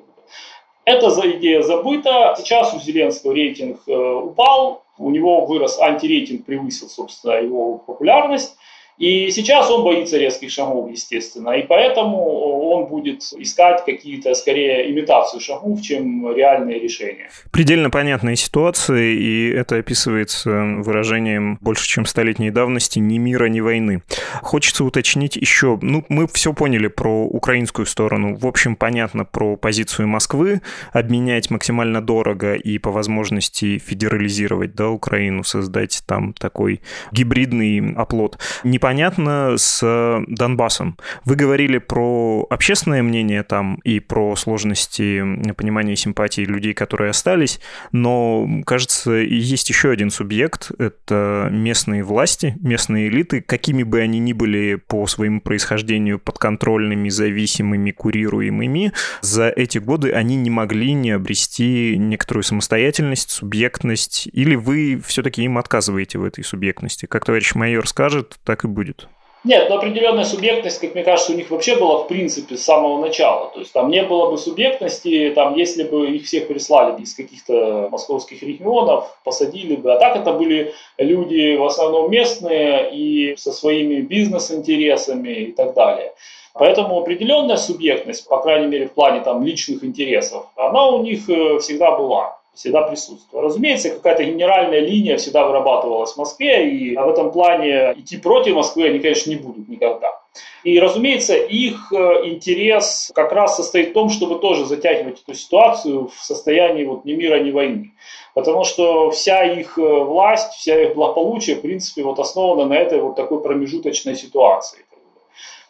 Эта 0.84 1.08
идея 1.38 1.62
забыта. 1.62 2.34
Сейчас 2.38 2.74
у 2.74 2.78
Зеленского 2.78 3.32
рейтинг 3.32 3.80
э, 3.86 3.92
упал, 3.92 4.82
у 4.98 5.10
него 5.10 5.46
вырос 5.46 5.80
антирейтинг, 5.80 6.44
превысил, 6.44 6.88
собственно, 6.88 7.32
его 7.32 7.78
популярность. 7.78 8.56
И 8.98 9.30
сейчас 9.30 9.70
он 9.70 9.82
боится 9.82 10.18
резких 10.18 10.50
шагов, 10.50 10.90
естественно, 10.90 11.50
и 11.50 11.62
поэтому 11.62 12.63
он 12.74 12.86
будет 12.86 13.22
искать 13.38 13.84
какие-то, 13.84 14.34
скорее, 14.34 14.90
имитацию 14.90 15.40
шагов, 15.40 15.82
чем 15.82 16.32
реальные 16.34 16.78
решения. 16.80 17.30
Предельно 17.50 17.90
понятная 17.90 18.36
ситуация, 18.36 19.12
и 19.12 19.50
это 19.50 19.76
описывается 19.76 20.50
выражением 20.78 21.58
больше, 21.60 21.86
чем 21.88 22.06
столетней 22.06 22.50
давности 22.50 22.98
«ни 22.98 23.18
мира, 23.18 23.46
ни 23.46 23.60
войны». 23.60 24.02
Хочется 24.42 24.84
уточнить 24.84 25.36
еще, 25.36 25.78
ну, 25.82 26.04
мы 26.08 26.26
все 26.28 26.52
поняли 26.52 26.88
про 26.88 27.24
украинскую 27.24 27.86
сторону, 27.86 28.36
в 28.36 28.46
общем, 28.46 28.76
понятно 28.76 29.24
про 29.24 29.56
позицию 29.56 30.08
Москвы, 30.08 30.60
обменять 30.92 31.50
максимально 31.50 32.00
дорого 32.00 32.54
и 32.54 32.78
по 32.78 32.90
возможности 32.90 33.78
федерализировать, 33.78 34.74
да, 34.74 34.88
Украину, 34.88 35.42
создать 35.44 36.02
там 36.06 36.32
такой 36.34 36.80
гибридный 37.12 37.94
оплот. 37.94 38.38
Не 38.62 38.78
непонятно 38.84 39.54
с 39.56 39.80
Донбассом. 40.28 40.98
Вы 41.24 41.36
говорили 41.36 41.78
про 41.78 42.46
общественное 42.64 43.02
мнение 43.02 43.42
там 43.42 43.74
и 43.84 44.00
про 44.00 44.36
сложности 44.36 45.22
понимания 45.52 45.92
и 45.92 45.96
симпатии 45.96 46.40
людей, 46.40 46.72
которые 46.72 47.10
остались, 47.10 47.60
но, 47.92 48.48
кажется, 48.64 49.12
есть 49.12 49.68
еще 49.68 49.90
один 49.90 50.10
субъект— 50.10 50.70
это 50.78 51.48
местные 51.52 52.02
власти, 52.02 52.56
местные 52.62 53.08
элиты, 53.08 53.42
какими 53.42 53.82
бы 53.82 54.00
они 54.00 54.18
ни 54.18 54.32
были 54.32 54.76
по 54.76 55.06
своему 55.06 55.42
происхождению 55.42 56.18
подконтрольными, 56.18 57.10
зависимыми, 57.10 57.90
курируемыми, 57.90 58.94
за 59.20 59.50
эти 59.50 59.76
годы 59.76 60.12
они 60.12 60.34
не 60.36 60.48
могли 60.48 60.94
не 60.94 61.10
обрести 61.10 61.96
некоторую 61.98 62.44
самостоятельность, 62.44 63.30
субъектность, 63.30 64.26
или 64.32 64.54
вы 64.54 65.02
все-таки 65.04 65.42
им 65.42 65.58
отказываете 65.58 66.16
в 66.16 66.24
этой 66.24 66.42
субъектности? 66.42 67.04
Как 67.04 67.26
товарищ 67.26 67.54
майор 67.54 67.86
скажет, 67.86 68.38
так 68.42 68.64
и 68.64 68.68
будет. 68.68 69.06
Нет, 69.44 69.68
но 69.68 69.76
определенная 69.76 70.24
субъектность, 70.24 70.80
как 70.80 70.94
мне 70.94 71.04
кажется, 71.04 71.32
у 71.32 71.36
них 71.36 71.50
вообще 71.50 71.76
была 71.76 71.98
в 71.98 72.08
принципе 72.08 72.56
с 72.56 72.64
самого 72.64 72.98
начала. 72.98 73.50
То 73.52 73.60
есть 73.60 73.74
там 73.74 73.90
не 73.90 74.02
было 74.02 74.30
бы 74.30 74.38
субъектности, 74.38 75.32
там, 75.34 75.54
если 75.54 75.84
бы 75.84 76.10
их 76.10 76.24
всех 76.24 76.48
прислали 76.48 77.02
из 77.02 77.14
каких-то 77.14 77.88
московских 77.92 78.42
регионов, 78.42 79.14
посадили 79.22 79.76
бы. 79.76 79.92
А 79.92 79.98
так 79.98 80.16
это 80.16 80.32
были 80.32 80.72
люди 80.96 81.56
в 81.56 81.64
основном 81.64 82.10
местные 82.10 82.90
и 82.94 83.36
со 83.36 83.52
своими 83.52 84.00
бизнес-интересами 84.00 85.28
и 85.28 85.52
так 85.52 85.74
далее. 85.74 86.14
Поэтому 86.54 86.98
определенная 86.98 87.56
субъектность, 87.56 88.26
по 88.26 88.40
крайней 88.40 88.68
мере 88.68 88.86
в 88.86 88.92
плане 88.92 89.20
там, 89.20 89.44
личных 89.44 89.84
интересов, 89.84 90.46
она 90.56 90.88
у 90.88 91.02
них 91.02 91.28
э, 91.28 91.58
всегда 91.58 91.90
была 91.90 92.38
всегда 92.54 92.82
присутствовала. 92.82 93.48
Разумеется, 93.48 93.90
какая-то 93.90 94.24
генеральная 94.24 94.80
линия 94.80 95.16
всегда 95.16 95.46
вырабатывалась 95.46 96.12
в 96.12 96.16
Москве, 96.16 96.70
и 96.70 96.96
в 96.96 97.08
этом 97.08 97.32
плане 97.32 97.92
идти 97.96 98.16
против 98.16 98.54
Москвы 98.54 98.88
они, 98.88 98.98
конечно, 99.00 99.30
не 99.30 99.36
будут 99.36 99.68
никогда. 99.68 100.20
И, 100.64 100.80
разумеется, 100.80 101.36
их 101.36 101.92
э, 101.92 102.26
интерес 102.26 103.12
как 103.14 103.32
раз 103.32 103.56
состоит 103.56 103.90
в 103.90 103.92
том, 103.92 104.08
чтобы 104.08 104.38
тоже 104.38 104.64
затягивать 104.64 105.22
эту 105.22 105.34
ситуацию 105.34 106.08
в 106.08 106.24
состоянии 106.24 106.84
вот 106.84 107.04
ни 107.04 107.12
мира, 107.12 107.38
ни 107.40 107.50
войны. 107.50 107.92
Потому 108.34 108.64
что 108.64 109.10
вся 109.10 109.44
их 109.44 109.76
власть, 109.76 110.52
вся 110.54 110.80
их 110.82 110.94
благополучие, 110.94 111.56
в 111.56 111.60
принципе, 111.60 112.02
вот 112.02 112.18
основана 112.18 112.64
на 112.64 112.74
этой 112.74 113.00
вот 113.00 113.14
такой 113.14 113.42
промежуточной 113.42 114.16
ситуации. 114.16 114.84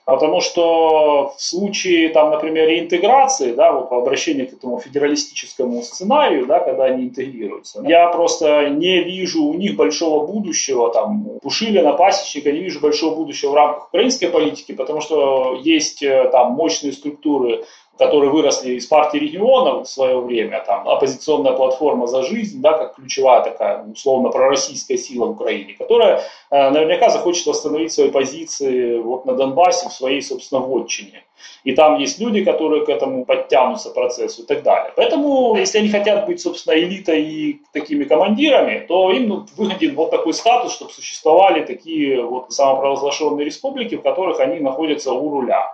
Потому 0.04 0.42
что 0.42 1.32
в 1.34 1.40
случае, 1.40 2.10
там, 2.10 2.30
например, 2.30 2.68
реинтеграции, 2.68 3.52
да, 3.52 3.72
вот 3.72 3.88
по 3.88 3.98
обращению 3.98 4.48
к 4.48 4.52
этому 4.52 4.78
федералистическому 4.78 5.82
сценарию, 5.82 6.46
да, 6.46 6.60
когда 6.60 6.84
они 6.84 7.04
интегрируются, 7.04 7.82
я 7.86 8.08
просто 8.08 8.68
не 8.68 9.02
вижу 9.02 9.44
у 9.44 9.54
них 9.54 9.76
большого 9.76 10.26
будущего, 10.26 10.92
там, 10.92 11.38
Пушилина, 11.42 11.94
Пасечника, 11.94 12.52
не 12.52 12.60
вижу 12.60 12.80
большого 12.80 13.14
будущего 13.14 13.52
в 13.52 13.54
рамках 13.54 13.88
украинской 13.88 14.26
политики, 14.26 14.72
потому 14.72 15.00
что 15.00 15.58
есть 15.62 16.02
э, 16.02 16.28
там 16.30 16.52
мощные 16.52 16.92
структуры 16.92 17.64
которые 17.98 18.30
выросли 18.30 18.74
из 18.74 18.86
партии 18.86 19.18
регионов 19.18 19.86
в 19.86 19.90
свое 19.90 20.18
время, 20.20 20.62
там, 20.66 20.88
оппозиционная 20.88 21.52
платформа 21.52 22.06
«За 22.06 22.22
жизнь», 22.22 22.60
да, 22.60 22.72
как 22.72 22.96
ключевая 22.96 23.42
такая, 23.42 23.84
условно, 23.84 24.30
пророссийская 24.30 24.96
сила 24.96 25.26
в 25.26 25.30
Украине, 25.30 25.74
которая 25.78 26.22
э, 26.50 26.70
наверняка 26.70 27.10
захочет 27.10 27.46
восстановить 27.46 27.92
свои 27.92 28.10
позиции 28.10 28.98
вот 28.98 29.26
на 29.26 29.34
Донбассе 29.34 29.88
в 29.88 29.92
своей, 29.92 30.22
собственно, 30.22 30.60
вотчине. 30.60 31.24
И 31.62 31.72
там 31.72 31.98
есть 31.98 32.20
люди, 32.20 32.44
которые 32.44 32.84
к 32.84 32.88
этому 32.88 33.24
подтянутся 33.24 33.90
процессу 33.90 34.42
и 34.42 34.46
так 34.46 34.62
далее. 34.62 34.92
Поэтому, 34.96 35.56
если 35.56 35.78
они 35.78 35.88
хотят 35.88 36.26
быть, 36.26 36.40
собственно, 36.40 36.74
элитой 36.74 37.22
и 37.22 37.60
такими 37.72 38.04
командирами, 38.04 38.84
то 38.86 39.10
им 39.10 39.28
ну, 39.28 39.46
выгоден 39.56 39.94
вот 39.94 40.10
такой 40.10 40.34
статус, 40.34 40.74
чтобы 40.74 40.92
существовали 40.92 41.64
такие 41.64 42.22
вот 42.22 42.52
самопровозглашенные 42.52 43.44
республики, 43.44 43.96
в 43.96 44.02
которых 44.02 44.40
они 44.40 44.60
находятся 44.60 45.12
у 45.12 45.30
руля. 45.30 45.73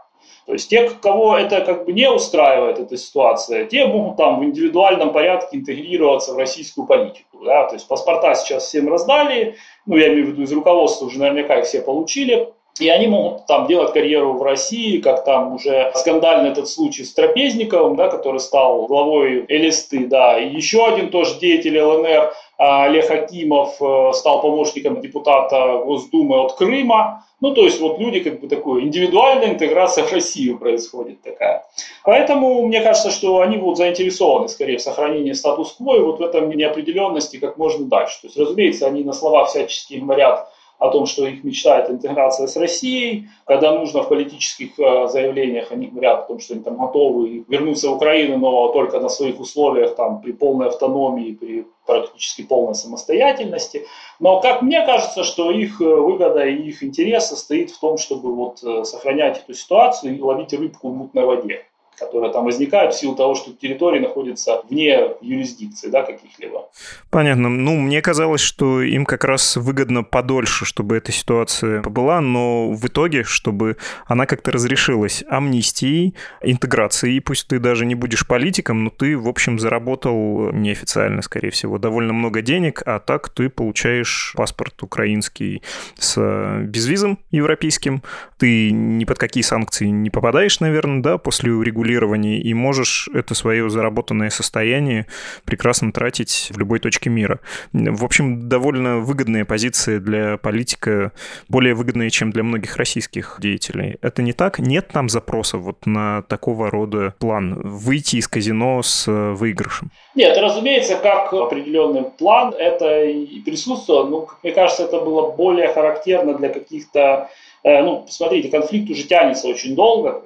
То 0.51 0.55
есть 0.55 0.69
те, 0.69 0.91
кого 0.91 1.37
это 1.39 1.61
как 1.61 1.85
бы 1.85 1.93
не 1.93 2.11
устраивает, 2.11 2.81
эта 2.81 2.97
ситуация, 2.97 3.67
те 3.67 3.87
могут 3.87 4.17
там 4.17 4.41
в 4.41 4.45
индивидуальном 4.45 5.13
порядке 5.13 5.59
интегрироваться 5.59 6.35
в 6.35 6.39
российскую 6.39 6.89
политику. 6.89 7.45
Да? 7.45 7.69
То 7.69 7.75
есть 7.75 7.87
паспорта 7.87 8.35
сейчас 8.35 8.65
всем 8.65 8.89
раздали, 8.89 9.55
ну 9.87 9.97
я 9.97 10.09
имею 10.09 10.27
в 10.27 10.29
виду 10.31 10.43
из 10.43 10.51
руководства 10.51 11.07
уже 11.07 11.21
наверняка 11.21 11.61
их 11.61 11.67
все 11.67 11.81
получили, 11.81 12.49
и 12.81 12.89
они 12.89 13.07
могут 13.07 13.47
там 13.47 13.69
делать 13.69 13.93
карьеру 13.93 14.33
в 14.33 14.43
России, 14.43 14.99
как 14.99 15.25
там 15.25 15.55
уже 15.55 15.93
скандальный 15.95 16.51
этот 16.51 16.69
случай 16.69 17.05
с 17.05 17.15
Трапезниковым, 17.15 17.95
да, 17.95 18.09
который 18.09 18.41
стал 18.41 18.87
главой 18.87 19.45
Элисты, 19.47 20.07
да, 20.07 20.37
и 20.41 20.53
еще 20.53 20.85
один 20.85 21.11
тоже 21.11 21.39
деятель 21.39 21.81
ЛНР, 21.81 22.33
Олег 22.61 23.11
Акимов 23.11 23.81
э, 23.81 24.13
стал 24.13 24.43
помощником 24.43 25.01
депутата 25.01 25.79
Госдумы 25.83 26.45
от 26.45 26.57
Крыма. 26.57 27.25
Ну, 27.41 27.55
то 27.55 27.65
есть 27.65 27.81
вот 27.81 27.99
люди, 27.99 28.21
как 28.21 28.39
бы 28.39 28.49
такой, 28.49 28.83
индивидуальная 28.83 29.49
интеграция 29.49 30.05
в 30.05 30.13
Россию 30.13 30.59
происходит 30.59 31.23
такая. 31.23 31.65
Поэтому 32.05 32.67
мне 32.67 32.83
кажется, 32.83 33.11
что 33.11 33.41
они 33.41 33.57
будут 33.57 33.79
заинтересованы 33.79 34.49
скорее 34.49 34.77
в 34.77 34.83
сохранении 34.83 35.33
статус-кво 35.33 35.97
и 35.97 36.01
вот 36.01 36.19
в 36.19 36.23
этом 36.23 36.51
неопределенности 36.51 37.39
как 37.39 37.57
можно 37.57 37.87
дальше. 37.87 38.21
То 38.21 38.27
есть, 38.27 38.37
разумеется, 38.37 38.87
они 38.87 39.05
на 39.05 39.15
слова 39.15 39.47
всячески 39.47 39.95
говорят, 39.95 40.53
о 40.81 40.89
том, 40.89 41.07
что 41.07 41.27
их 41.27 41.45
мечта 41.45 41.79
это 41.79 41.93
интеграция 41.93 42.47
с 42.47 42.57
Россией. 42.57 43.29
Когда 43.45 43.73
нужно 43.73 44.03
в 44.03 44.09
политических 44.09 44.79
э, 44.79 45.09
заявлениях, 45.09 45.71
они 45.71 45.89
говорят 45.89 46.21
о 46.21 46.27
том, 46.29 46.41
что 46.41 46.55
они 46.55 46.63
там 46.63 46.79
готовы 46.79 47.45
вернуться 47.49 47.91
в 47.91 47.97
Украину, 47.97 48.39
но 48.39 48.73
только 48.73 48.99
на 48.99 49.11
своих 49.11 49.39
условиях, 49.41 49.95
там, 49.95 50.23
при 50.23 50.33
полной 50.33 50.69
автономии, 50.69 51.37
при 51.39 51.67
практически 51.87 52.43
полной 52.43 52.75
самостоятельности. 52.75 53.87
Но, 54.21 54.41
как 54.41 54.63
мне 54.63 54.85
кажется, 54.87 55.23
что 55.23 55.51
их 55.51 55.83
э, 55.83 55.85
выгода 55.85 56.47
и 56.47 56.57
их 56.69 56.83
интерес 56.83 57.29
состоит 57.29 57.71
в 57.71 57.79
том, 57.79 57.99
чтобы 57.99 58.35
вот 58.35 58.65
э, 58.65 58.85
сохранять 58.85 59.43
эту 59.45 59.53
ситуацию 59.53 60.17
и 60.17 60.21
ловить 60.21 60.55
рыбку 60.55 60.89
в 60.89 60.97
мутной 60.97 61.27
воде 61.27 61.67
которые 62.01 62.33
там 62.33 62.45
возникают 62.45 62.95
в 62.95 62.99
силу 62.99 63.15
того, 63.15 63.35
что 63.35 63.53
территории 63.53 64.01
находятся 64.01 64.63
вне 64.69 64.99
юрисдикции 65.21 65.89
да, 65.89 66.03
каких-либо. 66.03 66.69
Понятно. 67.11 67.49
Ну, 67.49 67.77
мне 67.77 68.01
казалось, 68.01 68.41
что 68.41 68.81
им 68.81 69.05
как 69.05 69.25
раз 69.25 69.57
выгодно 69.57 70.03
подольше, 70.03 70.65
чтобы 70.65 70.97
эта 70.97 71.13
ситуация 71.13 71.83
была, 71.83 72.21
но 72.21 72.73
в 72.73 72.87
итоге, 72.87 73.23
чтобы 73.23 73.77
она 74.07 74.27
как-то 74.27 74.51
разрешилась 74.51 75.23
амнистией, 75.29 76.15
интеграцией, 76.43 77.21
пусть 77.21 77.49
ты 77.49 77.59
даже 77.59 77.85
не 77.85 77.95
будешь 77.95 78.27
политиком, 78.27 78.85
но 78.85 78.91
ты, 78.91 79.17
в 79.19 79.29
общем, 79.29 79.59
заработал 79.59 80.53
неофициально, 80.53 81.21
скорее 81.21 81.51
всего, 81.51 81.79
довольно 81.79 82.15
много 82.15 82.41
денег, 82.41 82.83
а 82.87 82.99
так 82.99 83.29
ты 83.29 83.51
получаешь 83.51 84.33
паспорт 84.37 84.83
украинский 84.83 85.63
с 85.99 86.19
безвизом 86.65 87.19
европейским, 87.31 88.03
ты 88.39 88.71
ни 88.71 89.05
под 89.05 89.19
какие 89.19 89.43
санкции 89.43 89.87
не 89.87 90.09
попадаешь, 90.09 90.61
наверное, 90.61 91.03
да, 91.03 91.19
после 91.19 91.53
урегулирования 91.53 91.90
регулировании, 91.91 92.41
и 92.41 92.55
можешь 92.55 93.09
это 93.15 93.35
свое 93.35 93.69
заработанное 93.69 94.31
состояние 94.31 95.07
прекрасно 95.45 95.93
тратить 95.93 96.49
в 96.51 96.59
любой 96.59 96.79
точке 96.79 97.11
мира. 97.11 97.41
В 97.73 98.05
общем, 98.05 98.49
довольно 98.49 98.99
выгодная 98.99 99.45
позиция 99.45 100.01
для 100.01 100.37
политика, 100.37 101.13
более 101.49 101.75
выгодная, 101.75 102.11
чем 102.11 102.31
для 102.31 102.43
многих 102.43 102.77
российских 102.77 103.37
деятелей. 103.41 103.97
Это 104.03 104.23
не 104.23 104.33
так? 104.33 104.59
Нет 104.59 104.89
там 104.89 105.09
запроса 105.09 105.59
вот 105.59 105.87
на 105.87 106.23
такого 106.23 106.71
рода 106.71 107.15
план 107.19 107.61
выйти 107.63 108.17
из 108.17 108.29
казино 108.29 108.83
с 108.83 109.09
э, 109.09 109.33
выигрышем? 109.33 109.91
Нет, 110.15 110.37
разумеется, 110.39 110.97
как 110.97 111.33
определенный 111.33 112.05
план 112.05 112.55
это 112.57 113.05
и 113.05 113.41
присутствовало. 113.41 114.09
Ну, 114.09 114.29
мне 114.43 114.53
кажется, 114.53 114.85
это 114.85 115.01
было 115.01 115.31
более 115.33 115.69
характерно 115.69 116.35
для 116.35 116.49
каких-то 116.49 117.29
э, 117.63 117.83
ну, 117.83 118.03
посмотрите, 118.03 118.49
конфликт 118.49 118.91
уже 118.91 119.05
тянется 119.05 119.49
очень 119.49 119.75
долго, 119.75 120.23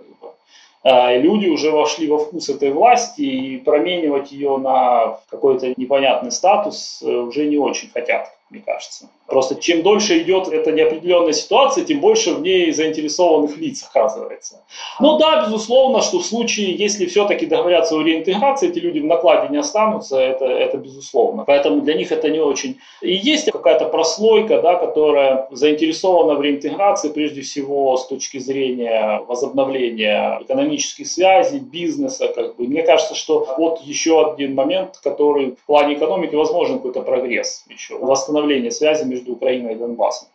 а, 0.85 1.17
люди 1.17 1.49
уже 1.49 1.71
вошли 1.71 2.07
во 2.07 2.19
вкус 2.19 2.51
этой 2.51 2.71
власти 2.71 3.23
и 3.23 3.57
променивать 3.57 4.33
ее 4.33 4.59
на 4.59 5.19
какой-то 5.31 5.73
непонятный 5.77 6.31
статус 6.31 7.03
э, 7.03 7.11
уже 7.11 7.47
не 7.47 7.57
очень 7.57 7.89
хотят, 7.89 8.31
мне 8.55 8.63
кажется. 8.65 9.09
Просто 9.27 9.57
чем 9.57 9.83
дольше 9.83 10.21
идет 10.21 10.49
эта 10.49 10.71
неопределенная 10.71 11.33
ситуация, 11.33 11.85
тем 11.85 12.01
больше 12.01 12.35
в 12.35 12.41
ней 12.41 12.71
заинтересованных 12.73 13.57
лиц 13.57 13.85
оказывается. 13.89 14.63
Но 15.01 15.19
да, 15.19 15.45
безусловно, 15.45 16.03
что 16.03 16.19
в 16.19 16.25
случае, 16.25 16.75
если 16.77 17.07
все-таки 17.07 17.47
договорятся 17.47 17.97
о 17.97 18.03
реинтеграции, 18.03 18.69
эти 18.69 18.79
люди 18.79 19.01
в 19.01 19.05
накладе 19.07 19.49
не 19.51 19.59
останутся, 19.59 20.21
это, 20.21 20.45
это 20.45 20.77
безусловно. 20.77 21.45
Поэтому 21.45 21.81
для 21.81 21.95
них 21.95 22.13
это 22.13 22.29
не 22.29 22.39
очень. 22.39 22.79
И 23.03 23.13
есть 23.13 23.51
какая-то 23.51 23.87
прослойка, 23.87 24.63
да, 24.63 24.77
которая 24.77 25.49
заинтересована 25.51 26.35
в 26.35 26.43
реинтеграции 26.43 27.09
прежде 27.09 27.41
всего 27.41 27.97
с 27.97 28.07
точки 28.07 28.39
зрения 28.39 29.21
возобновления 29.27 30.39
экономических 30.43 31.09
связей, 31.09 31.59
бизнеса. 31.59 32.29
Как 32.29 32.57
бы. 32.57 32.69
Мне 32.69 32.83
кажется, 32.83 33.15
что 33.15 33.49
вот 33.59 33.81
еще 33.81 34.33
один 34.33 34.55
момент, 34.55 35.01
который 35.03 35.53
в 35.53 35.67
плане 35.67 35.95
экономики 35.95 36.35
возможен 36.35 36.77
какой-то 36.77 37.01
прогресс 37.01 37.65
еще, 37.69 37.99
восстановление 37.99 38.44
связи 38.71 39.05
между 39.05 39.33
Украиной 39.33 39.73
и 39.73 39.77
Донбассом 39.77 40.29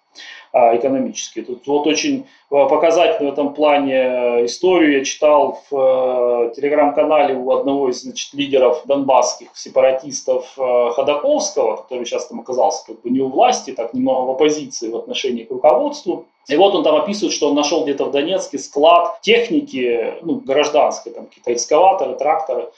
а, 0.51 0.75
экономически. 0.75 1.41
Тут 1.41 1.65
вот 1.67 1.87
очень 1.87 2.25
а, 2.49 2.65
показательную 2.65 3.31
в 3.31 3.33
этом 3.33 3.53
плане 3.53 3.93
э, 3.93 4.45
историю 4.45 4.97
я 4.97 5.05
читал 5.05 5.61
в 5.69 6.49
э, 6.49 6.55
телеграм-канале 6.55 7.35
у 7.35 7.51
одного 7.51 7.89
из 7.89 8.01
значит, 8.01 8.33
лидеров 8.33 8.81
донбасских 8.85 9.49
сепаратистов 9.53 10.51
э, 10.57 10.89
Ходаковского, 10.95 11.77
который 11.77 12.05
сейчас 12.05 12.27
там 12.27 12.39
оказался 12.39 12.87
как 12.87 13.01
бы 13.01 13.09
не 13.11 13.19
у 13.19 13.29
власти, 13.29 13.71
так 13.71 13.93
немного 13.93 14.25
в 14.25 14.31
оппозиции 14.31 14.89
в 14.89 14.97
отношении 14.97 15.43
к 15.43 15.51
руководству. 15.51 16.25
И 16.47 16.55
вот 16.55 16.73
он 16.73 16.83
там 16.83 16.95
описывает, 16.95 17.33
что 17.33 17.49
он 17.49 17.55
нашел 17.55 17.83
где-то 17.83 18.05
в 18.05 18.11
Донецке 18.11 18.57
склад 18.57 19.21
техники, 19.21 20.15
ну, 20.23 20.41
гражданской, 20.43 21.11
там 21.11 21.27
какие-то 21.27 21.53
экскаваторы, 21.53 22.15
тракторы, 22.15 22.69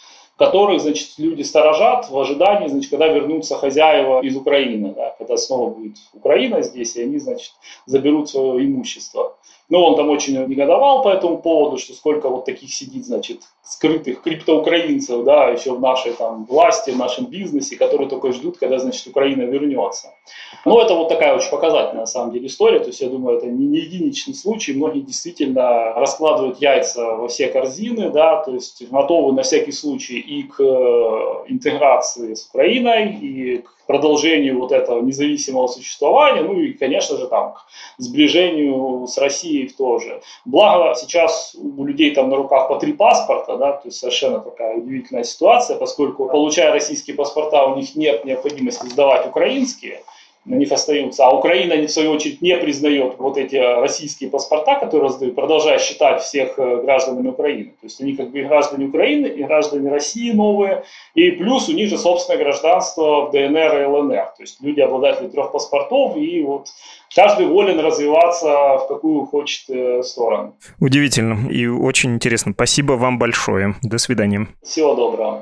которых, 0.42 0.82
значит, 0.82 1.10
люди 1.20 1.44
сторожат 1.44 2.10
в 2.10 2.18
ожидании, 2.18 2.68
значит, 2.68 2.90
когда 2.90 3.08
вернутся 3.08 3.58
хозяева 3.58 4.22
из 4.24 4.36
Украины, 4.36 4.92
да, 4.96 5.16
когда 5.20 5.38
снова 5.38 5.70
будет 5.70 5.98
Украина 6.14 6.64
здесь, 6.64 6.96
и 6.96 7.04
они, 7.04 7.20
значит, 7.20 7.52
заберут 7.86 8.28
свое 8.28 8.66
имущество. 8.66 9.38
Ну, 9.72 9.80
он 9.80 9.96
там 9.96 10.10
очень 10.10 10.38
негодовал 10.48 11.02
по 11.02 11.08
этому 11.08 11.38
поводу, 11.38 11.78
что 11.78 11.94
сколько 11.94 12.28
вот 12.28 12.44
таких 12.44 12.74
сидит, 12.74 13.06
значит, 13.06 13.40
скрытых 13.64 14.22
криптоукраинцев, 14.22 15.24
да, 15.24 15.48
еще 15.48 15.74
в 15.74 15.80
нашей 15.80 16.12
там 16.12 16.44
власти, 16.44 16.92
в 16.92 16.98
нашем 16.98 17.28
бизнесе, 17.28 17.78
которые 17.78 18.10
только 18.10 18.34
ждут, 18.34 18.58
когда, 18.58 18.80
значит, 18.80 19.08
Украина 19.08 19.44
вернется. 19.44 20.14
Ну, 20.66 20.78
это 20.78 20.94
вот 20.94 21.08
такая 21.08 21.38
очень 21.38 21.50
показательная, 21.50 22.02
на 22.02 22.06
самом 22.06 22.34
деле, 22.34 22.48
история. 22.48 22.80
То 22.80 22.88
есть, 22.88 23.00
я 23.00 23.08
думаю, 23.08 23.38
это 23.38 23.48
не, 23.48 23.66
не 23.66 23.78
единичный 23.78 24.34
случай. 24.34 24.74
Многие 24.74 25.00
действительно 25.00 25.94
раскладывают 25.94 26.62
яйца 26.62 27.16
во 27.16 27.30
все 27.30 27.48
корзины, 27.48 28.10
да, 28.10 28.44
то 28.44 28.54
есть 28.54 28.86
готовы 28.92 29.32
на 29.32 29.44
всякий 29.44 29.72
случай 29.72 30.20
и 30.20 30.44
к 30.44 30.60
э, 30.60 31.46
интеграции 31.48 32.34
с 32.34 32.50
Украиной, 32.50 33.14
и 33.14 33.60
к 33.60 33.72
продолжению 33.92 34.58
вот 34.60 34.72
этого 34.72 35.02
независимого 35.02 35.68
существования, 35.68 36.42
ну 36.42 36.60
и, 36.60 36.72
конечно 36.74 37.18
же, 37.18 37.28
там, 37.28 37.54
к 37.54 37.66
сближению 37.98 39.06
с 39.06 39.18
Россией 39.18 39.68
тоже. 39.68 40.22
Благо, 40.46 40.96
сейчас 40.96 41.56
у 41.56 41.84
людей 41.84 42.16
там 42.16 42.30
на 42.30 42.38
руках 42.38 42.70
по 42.70 42.78
три 42.78 42.94
паспорта, 42.94 43.58
да, 43.58 43.74
то 43.74 43.88
есть 43.90 43.98
совершенно 43.98 44.40
такая 44.40 44.78
удивительная 44.78 45.24
ситуация, 45.24 45.78
поскольку, 45.78 46.28
получая 46.28 46.72
российские 46.72 47.18
паспорта, 47.18 47.66
у 47.66 47.76
них 47.76 47.96
нет 47.96 48.24
необходимости 48.24 48.86
сдавать 48.86 49.28
украинские, 49.28 50.02
на 50.46 50.56
них 50.56 50.72
остаются. 50.72 51.26
А 51.26 51.36
Украина, 51.36 51.76
в 51.76 51.90
свою 51.90 52.12
очередь, 52.12 52.42
не 52.42 52.56
признает 52.58 53.16
вот 53.20 53.38
эти 53.38 53.56
российские 53.56 54.30
паспорта, 54.30 54.76
которые 54.76 55.10
раздают, 55.10 55.36
продолжая 55.36 55.78
считать 55.78 56.22
всех 56.22 56.58
э, 56.58 56.82
гражданами 56.84 57.30
Украины. 57.30 57.72
То 57.80 57.86
есть 57.86 58.02
они 58.02 58.16
как 58.16 58.32
бы 58.32 58.40
и 58.40 58.44
граждане 58.44 58.86
Украины, 58.86 59.28
и 59.28 59.44
граждане 59.44 59.90
России 59.90 60.32
новые, 60.32 60.84
и 61.14 61.32
плюс 61.32 61.70
у 61.70 61.74
них 61.74 61.90
же 61.90 61.98
собственное 61.98 62.44
гражданство 62.44 63.28
в 63.28 63.32
ДНР 63.32 63.82
и 63.82 63.86
ЛНР. 63.86 64.34
То 64.38 64.42
есть 64.42 64.62
люди 64.62 64.80
обладатели 64.80 65.28
трех 65.28 65.52
паспортов, 65.52 66.18
и 66.18 66.42
вот 66.42 66.68
каждый 67.16 67.46
волен 67.46 67.80
развиваться 67.80 68.78
в 68.78 68.88
какую 68.88 69.26
хочет 69.26 69.70
э, 69.70 70.02
сторону. 70.04 70.56
Удивительно 70.80 71.50
и 71.50 71.68
очень 71.68 72.16
интересно. 72.16 72.54
Спасибо 72.54 72.94
вам 72.94 73.20
большое. 73.20 73.76
До 73.84 74.00
свидания. 74.00 74.48
Всего 74.64 74.96
доброго. 74.96 75.42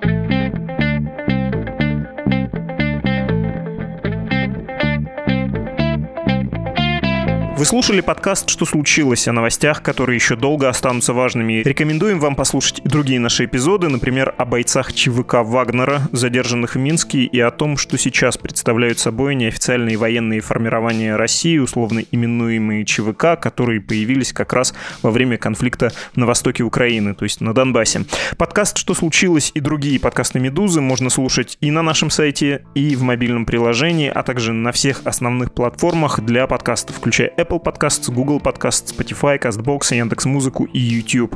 Вы 7.59 7.65
слушали 7.65 7.99
подкаст 7.99 8.49
«Что 8.49 8.63
случилось?» 8.65 9.27
о 9.27 9.33
новостях, 9.33 9.83
которые 9.83 10.15
еще 10.15 10.37
долго 10.37 10.69
останутся 10.69 11.11
важными. 11.11 11.61
Рекомендуем 11.65 12.17
вам 12.21 12.37
послушать 12.37 12.79
и 12.79 12.87
другие 12.87 13.19
наши 13.19 13.43
эпизоды, 13.43 13.89
например, 13.89 14.33
о 14.37 14.45
бойцах 14.45 14.93
ЧВК 14.93 15.39
Вагнера, 15.43 16.03
задержанных 16.13 16.75
в 16.75 16.79
Минске, 16.79 17.25
и 17.25 17.37
о 17.41 17.51
том, 17.51 17.75
что 17.75 17.97
сейчас 17.97 18.37
представляют 18.37 18.97
собой 18.99 19.35
неофициальные 19.35 19.97
военные 19.97 20.39
формирования 20.39 21.17
России, 21.17 21.57
условно 21.57 22.01
именуемые 22.09 22.85
ЧВК, 22.85 23.37
которые 23.37 23.81
появились 23.81 24.31
как 24.31 24.53
раз 24.53 24.73
во 25.01 25.11
время 25.11 25.37
конфликта 25.37 25.91
на 26.15 26.25
востоке 26.25 26.63
Украины, 26.63 27.13
то 27.13 27.25
есть 27.25 27.41
на 27.41 27.53
Донбассе. 27.53 28.05
Подкаст 28.37 28.77
«Что 28.77 28.93
случилось?» 28.93 29.51
и 29.53 29.59
другие 29.59 29.99
подкасты 29.99 30.39
«Медузы» 30.39 30.79
можно 30.79 31.09
слушать 31.09 31.57
и 31.59 31.71
на 31.71 31.81
нашем 31.81 32.09
сайте, 32.09 32.63
и 32.73 32.95
в 32.95 33.01
мобильном 33.01 33.45
приложении, 33.45 34.07
а 34.07 34.23
также 34.23 34.53
на 34.53 34.71
всех 34.71 35.01
основных 35.03 35.53
платформах 35.53 36.21
для 36.21 36.47
подкастов, 36.47 36.95
включая 36.95 37.33
Apple 37.35 37.48
Apple 37.49 37.63
Podcasts, 37.63 38.11
Google 38.11 38.39
Podcasts, 38.39 38.93
Spotify, 38.93 39.39
CastBox, 39.39 39.95
Яндекс.Музыку 39.95 40.65
и 40.65 40.79
YouTube. 40.79 41.35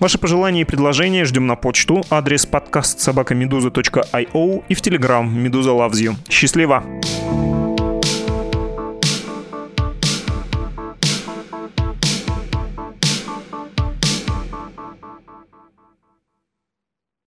Ваши 0.00 0.18
пожелания 0.18 0.62
и 0.62 0.64
предложения 0.64 1.24
ждем 1.24 1.46
на 1.46 1.54
почту. 1.54 2.02
Адрес 2.10 2.46
подкаст 2.46 2.98
собакамедуза.io 3.00 4.64
и 4.68 4.74
в 4.74 4.80
Telegram 4.82 5.28
Медуза 5.28 5.70
Loves 5.70 5.92
You. 5.92 6.14
Счастливо! 6.28 6.82